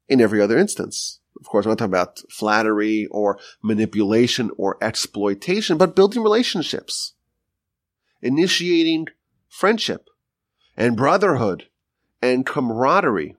[0.08, 1.22] in every other instance.
[1.40, 7.14] Of course, I'm not talking about flattery or manipulation or exploitation, but building relationships,
[8.22, 9.08] initiating
[9.50, 10.08] friendship
[10.78, 11.68] and brotherhood
[12.22, 13.38] and camaraderie.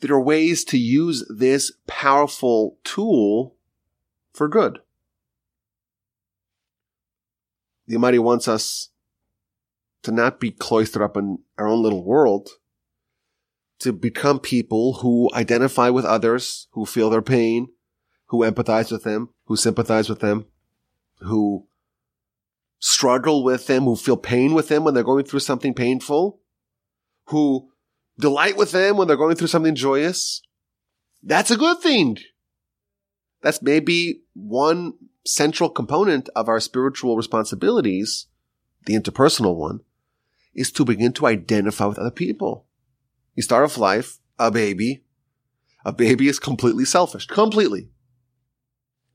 [0.00, 3.56] There are ways to use this powerful tool
[4.32, 4.80] for good.
[7.88, 8.90] The Almighty wants us
[10.02, 12.50] to not be cloistered up in our own little world,
[13.80, 17.68] to become people who identify with others, who feel their pain,
[18.26, 20.44] who empathize with them, who sympathize with them,
[21.20, 21.66] who
[22.78, 26.40] struggle with them, who feel pain with them when they're going through something painful,
[27.28, 27.70] who
[28.18, 30.42] delight with them when they're going through something joyous.
[31.22, 32.18] That's a good thing.
[33.42, 34.92] That's maybe one
[35.24, 38.26] central component of our spiritual responsibilities,
[38.86, 39.80] the interpersonal one,
[40.54, 42.66] is to begin to identify with other people.
[43.34, 45.04] You start off life, a baby.
[45.84, 47.26] A baby is completely selfish.
[47.26, 47.90] Completely.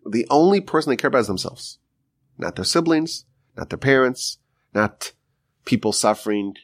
[0.05, 1.79] The only person they care about is themselves.
[2.37, 3.25] Not their siblings,
[3.57, 4.37] not their parents,
[4.73, 5.13] not
[5.65, 6.55] people suffering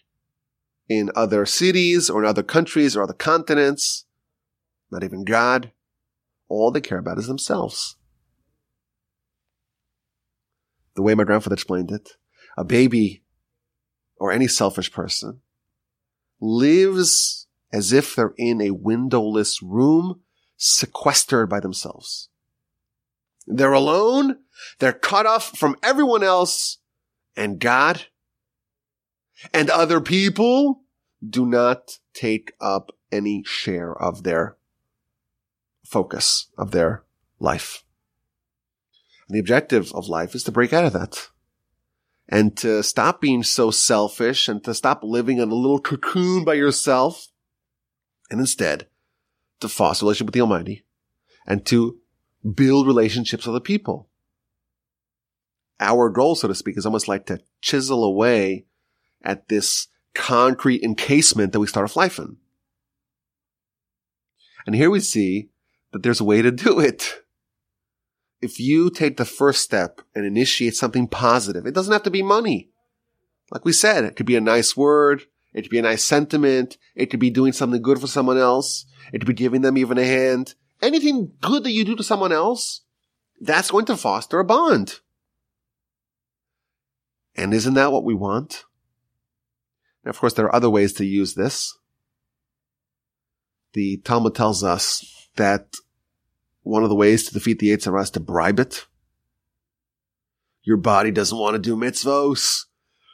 [0.87, 4.05] in other cities or in other countries or other continents,
[4.91, 5.71] not even God.
[6.47, 7.95] All they care about is themselves
[10.99, 12.17] the way my grandfather explained it,
[12.57, 13.23] a baby
[14.17, 15.39] or any selfish person
[16.41, 20.19] lives as if they're in a windowless room
[20.57, 22.27] sequestered by themselves.
[23.47, 24.39] They're alone.
[24.79, 26.79] They're cut off from everyone else
[27.33, 28.07] and God
[29.53, 30.81] and other people
[31.25, 34.57] do not take up any share of their
[35.85, 37.05] focus of their
[37.39, 37.85] life.
[39.29, 41.29] The objective of life is to break out of that
[42.27, 46.55] and to stop being so selfish and to stop living in a little cocoon by
[46.55, 47.27] yourself
[48.31, 48.87] and instead
[49.59, 50.83] to foster relationship with the Almighty
[51.45, 51.99] and to
[52.55, 54.09] build relationships with other people.
[55.79, 58.65] Our goal, so to speak, is almost like to chisel away
[59.23, 62.37] at this concrete encasement that we start off life in.
[64.65, 65.49] And here we see
[65.91, 67.23] that there's a way to do it
[68.41, 72.23] if you take the first step and initiate something positive, it doesn't have to be
[72.23, 72.69] money.
[73.51, 75.23] Like we said, it could be a nice word.
[75.53, 76.77] It could be a nice sentiment.
[76.95, 78.85] It could be doing something good for someone else.
[79.11, 80.53] It could be giving them even a hand.
[80.81, 82.81] Anything good that you do to someone else,
[83.41, 84.99] that's going to foster a bond.
[87.35, 88.65] And isn't that what we want?
[90.03, 91.77] Now, of course, there are other ways to use this.
[93.73, 95.75] The Talmud tells us that
[96.69, 98.85] one of the ways to defeat the Yetzer Hara is to bribe it.
[100.63, 102.65] Your body doesn't want to do mitzvos.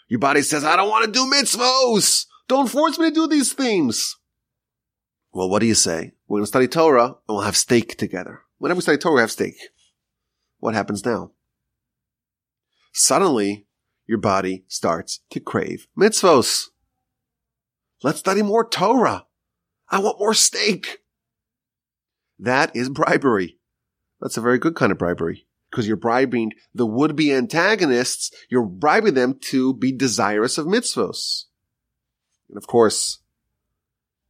[0.09, 2.25] Your body says, I don't want to do mitzvos.
[2.47, 4.17] Don't force me to do these things.
[5.31, 6.11] Well, what do you say?
[6.27, 8.41] We're going to study Torah and we'll have steak together.
[8.57, 9.55] Whenever we study Torah, we have steak.
[10.59, 11.31] What happens now?
[12.93, 13.67] Suddenly,
[14.05, 16.67] your body starts to crave mitzvos.
[18.03, 19.25] Let's study more Torah.
[19.89, 20.99] I want more steak.
[22.39, 23.57] That is bribery.
[24.21, 28.31] That's a very good kind of bribery because you're bribing the would-be antagonists.
[28.49, 31.45] You're bribing them to be desirous of mitzvos.
[32.49, 33.19] And of course,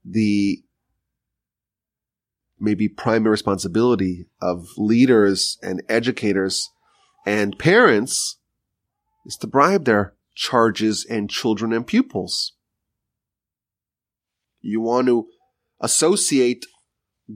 [0.03, 0.63] the
[2.59, 6.69] maybe primary responsibility of leaders and educators
[7.25, 8.37] and parents
[9.25, 12.53] is to bribe their charges and children and pupils.
[14.61, 15.27] You want to
[15.79, 16.65] associate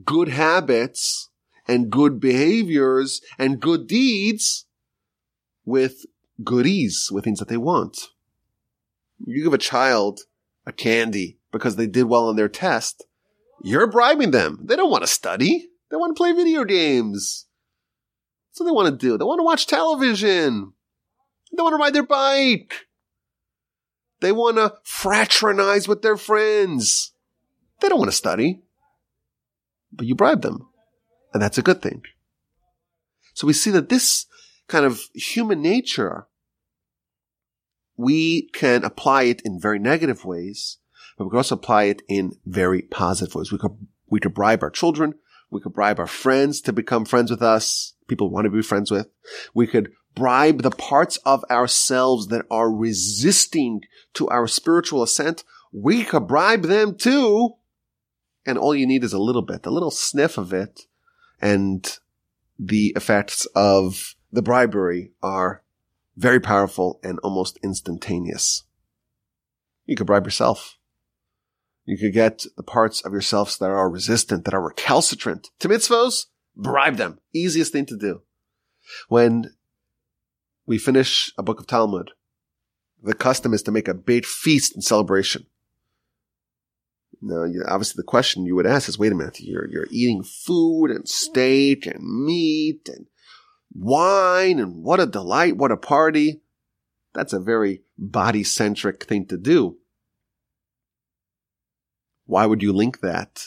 [0.04, 1.28] good habits
[1.66, 4.66] and good behaviors and good deeds
[5.64, 6.06] with
[6.42, 8.08] goodies, with things that they want.
[9.24, 10.20] You give a child
[10.66, 13.06] a candy because they did well on their test.
[13.62, 14.60] You're bribing them.
[14.62, 15.68] They don't want to study.
[15.90, 17.46] They want to play video games.
[18.50, 19.18] That's what they want to do.
[19.18, 20.72] They want to watch television.
[21.54, 22.86] They want to ride their bike.
[24.20, 27.12] They want to fraternize with their friends.
[27.80, 28.62] They don't want to study.
[29.92, 30.68] But you bribe them.
[31.32, 32.02] And that's a good thing.
[33.34, 34.26] So we see that this
[34.68, 36.26] kind of human nature,
[37.96, 40.78] we can apply it in very negative ways,
[41.16, 43.52] but we can also apply it in very positive ways.
[43.52, 43.76] We could,
[44.08, 45.14] we could bribe our children.
[45.50, 48.90] We could bribe our friends to become friends with us, people want to be friends
[48.90, 49.08] with.
[49.52, 53.82] We could bribe the parts of ourselves that are resisting
[54.14, 55.44] to our spiritual ascent.
[55.72, 57.56] We could bribe them too.
[58.46, 60.82] And all you need is a little bit, a little sniff of it.
[61.40, 61.98] And
[62.58, 65.62] the effects of the bribery are
[66.16, 68.64] very powerful and almost instantaneous.
[69.86, 70.76] You could bribe yourself.
[71.84, 76.26] You could get the parts of yourselves that are resistant, that are recalcitrant to mitzvos,
[76.54, 77.18] bribe them.
[77.32, 78.22] Easiest thing to do.
[79.08, 79.54] When
[80.66, 82.12] we finish a book of Talmud,
[83.02, 85.46] the custom is to make a big feast in celebration.
[87.22, 90.90] Now, obviously the question you would ask is, wait a minute, you're, you're eating food
[90.90, 93.06] and steak and meat and
[93.74, 96.40] wine and what a delight, what a party.
[97.12, 99.76] That's a very body centric thing to do.
[102.24, 103.46] Why would you link that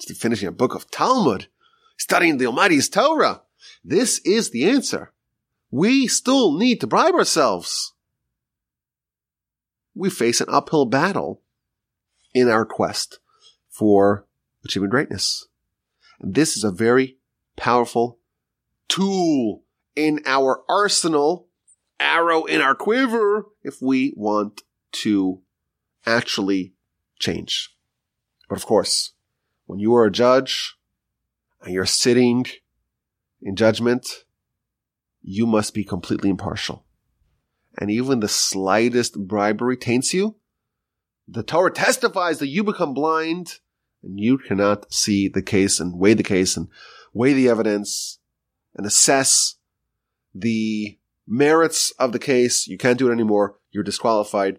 [0.00, 1.48] to finishing a book of Talmud,
[1.96, 3.42] studying the Almighty's Torah?
[3.82, 5.12] This is the answer
[5.70, 7.94] we still need to bribe ourselves.
[9.94, 11.42] We face an uphill battle
[12.34, 13.18] in our quest
[13.68, 14.26] for
[14.64, 15.46] achieving greatness.
[16.20, 17.18] And this is a very
[17.56, 18.18] powerful
[18.88, 19.62] tool
[19.96, 21.48] in our arsenal,
[21.98, 24.62] arrow in our quiver, if we want
[24.92, 25.40] to
[26.06, 26.74] actually
[27.18, 27.74] change.
[28.48, 29.12] But of course,
[29.66, 30.76] when you are a judge
[31.62, 32.46] and you're sitting
[33.40, 34.24] in judgment,
[35.22, 36.84] you must be completely impartial.
[37.78, 40.36] And even the slightest bribery taints you.
[41.28, 43.58] The Torah testifies that you become blind
[44.02, 46.68] and you cannot see the case and weigh the case and
[47.12, 48.18] weigh the evidence
[48.74, 49.56] and assess
[50.34, 52.66] the merits of the case.
[52.66, 53.56] You can't do it anymore.
[53.70, 54.58] You're disqualified.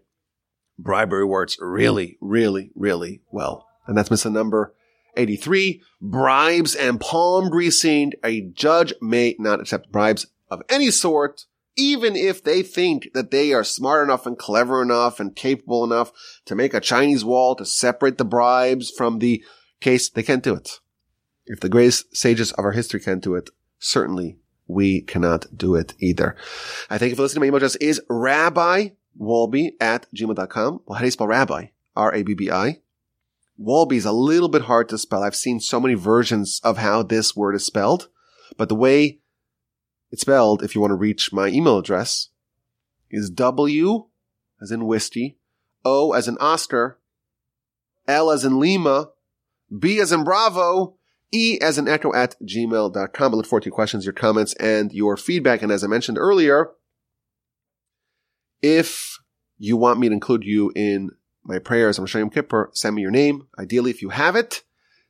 [0.77, 3.67] Bribery works really, really, really well.
[3.87, 4.73] And that's missing number
[5.17, 5.81] 83.
[6.01, 8.13] Bribes and palm greasing.
[8.23, 11.45] A judge may not accept bribes of any sort,
[11.75, 16.11] even if they think that they are smart enough and clever enough and capable enough
[16.45, 19.43] to make a Chinese wall to separate the bribes from the
[19.79, 20.79] case, they can't do it.
[21.45, 23.49] If the greatest sages of our history can't do it,
[23.79, 26.35] certainly we cannot do it either.
[26.89, 27.41] I thank you for listening.
[27.41, 30.81] My email address is rabbi wolbe at gmail.com.
[30.85, 31.67] Well, how do you spell rabbi?
[31.95, 32.79] R-A-B-B-I.
[33.59, 35.23] Wolbe is a little bit hard to spell.
[35.23, 38.07] I've seen so many versions of how this word is spelled,
[38.57, 39.19] but the way
[40.11, 42.29] it's spelled, if you want to reach my email address,
[43.09, 44.07] is W
[44.61, 45.37] as in whiskey,
[45.83, 46.99] O as in Oscar,
[48.07, 49.09] L as in Lima,
[49.77, 50.95] B as in Bravo,
[51.33, 53.33] E as in Echo at gmail.com.
[53.33, 55.61] I look forward to your questions, your comments, and your feedback.
[55.61, 56.71] And as I mentioned earlier,
[58.61, 59.17] if
[59.57, 61.11] you want me to include you in
[61.43, 63.47] my prayers Rosh Yom Kippur, send me your name.
[63.57, 64.63] Ideally, if you have it,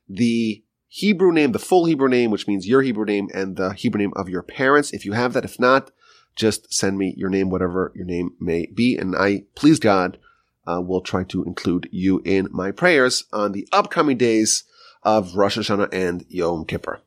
[0.08, 0.61] the
[0.94, 4.12] Hebrew name, the full Hebrew name, which means your Hebrew name and the Hebrew name
[4.14, 4.92] of your parents.
[4.92, 5.90] If you have that, if not,
[6.36, 8.98] just send me your name, whatever your name may be.
[8.98, 10.18] And I, please God,
[10.66, 14.64] uh, will try to include you in my prayers on the upcoming days
[15.02, 17.00] of Rosh Hashanah and Yom Kippur.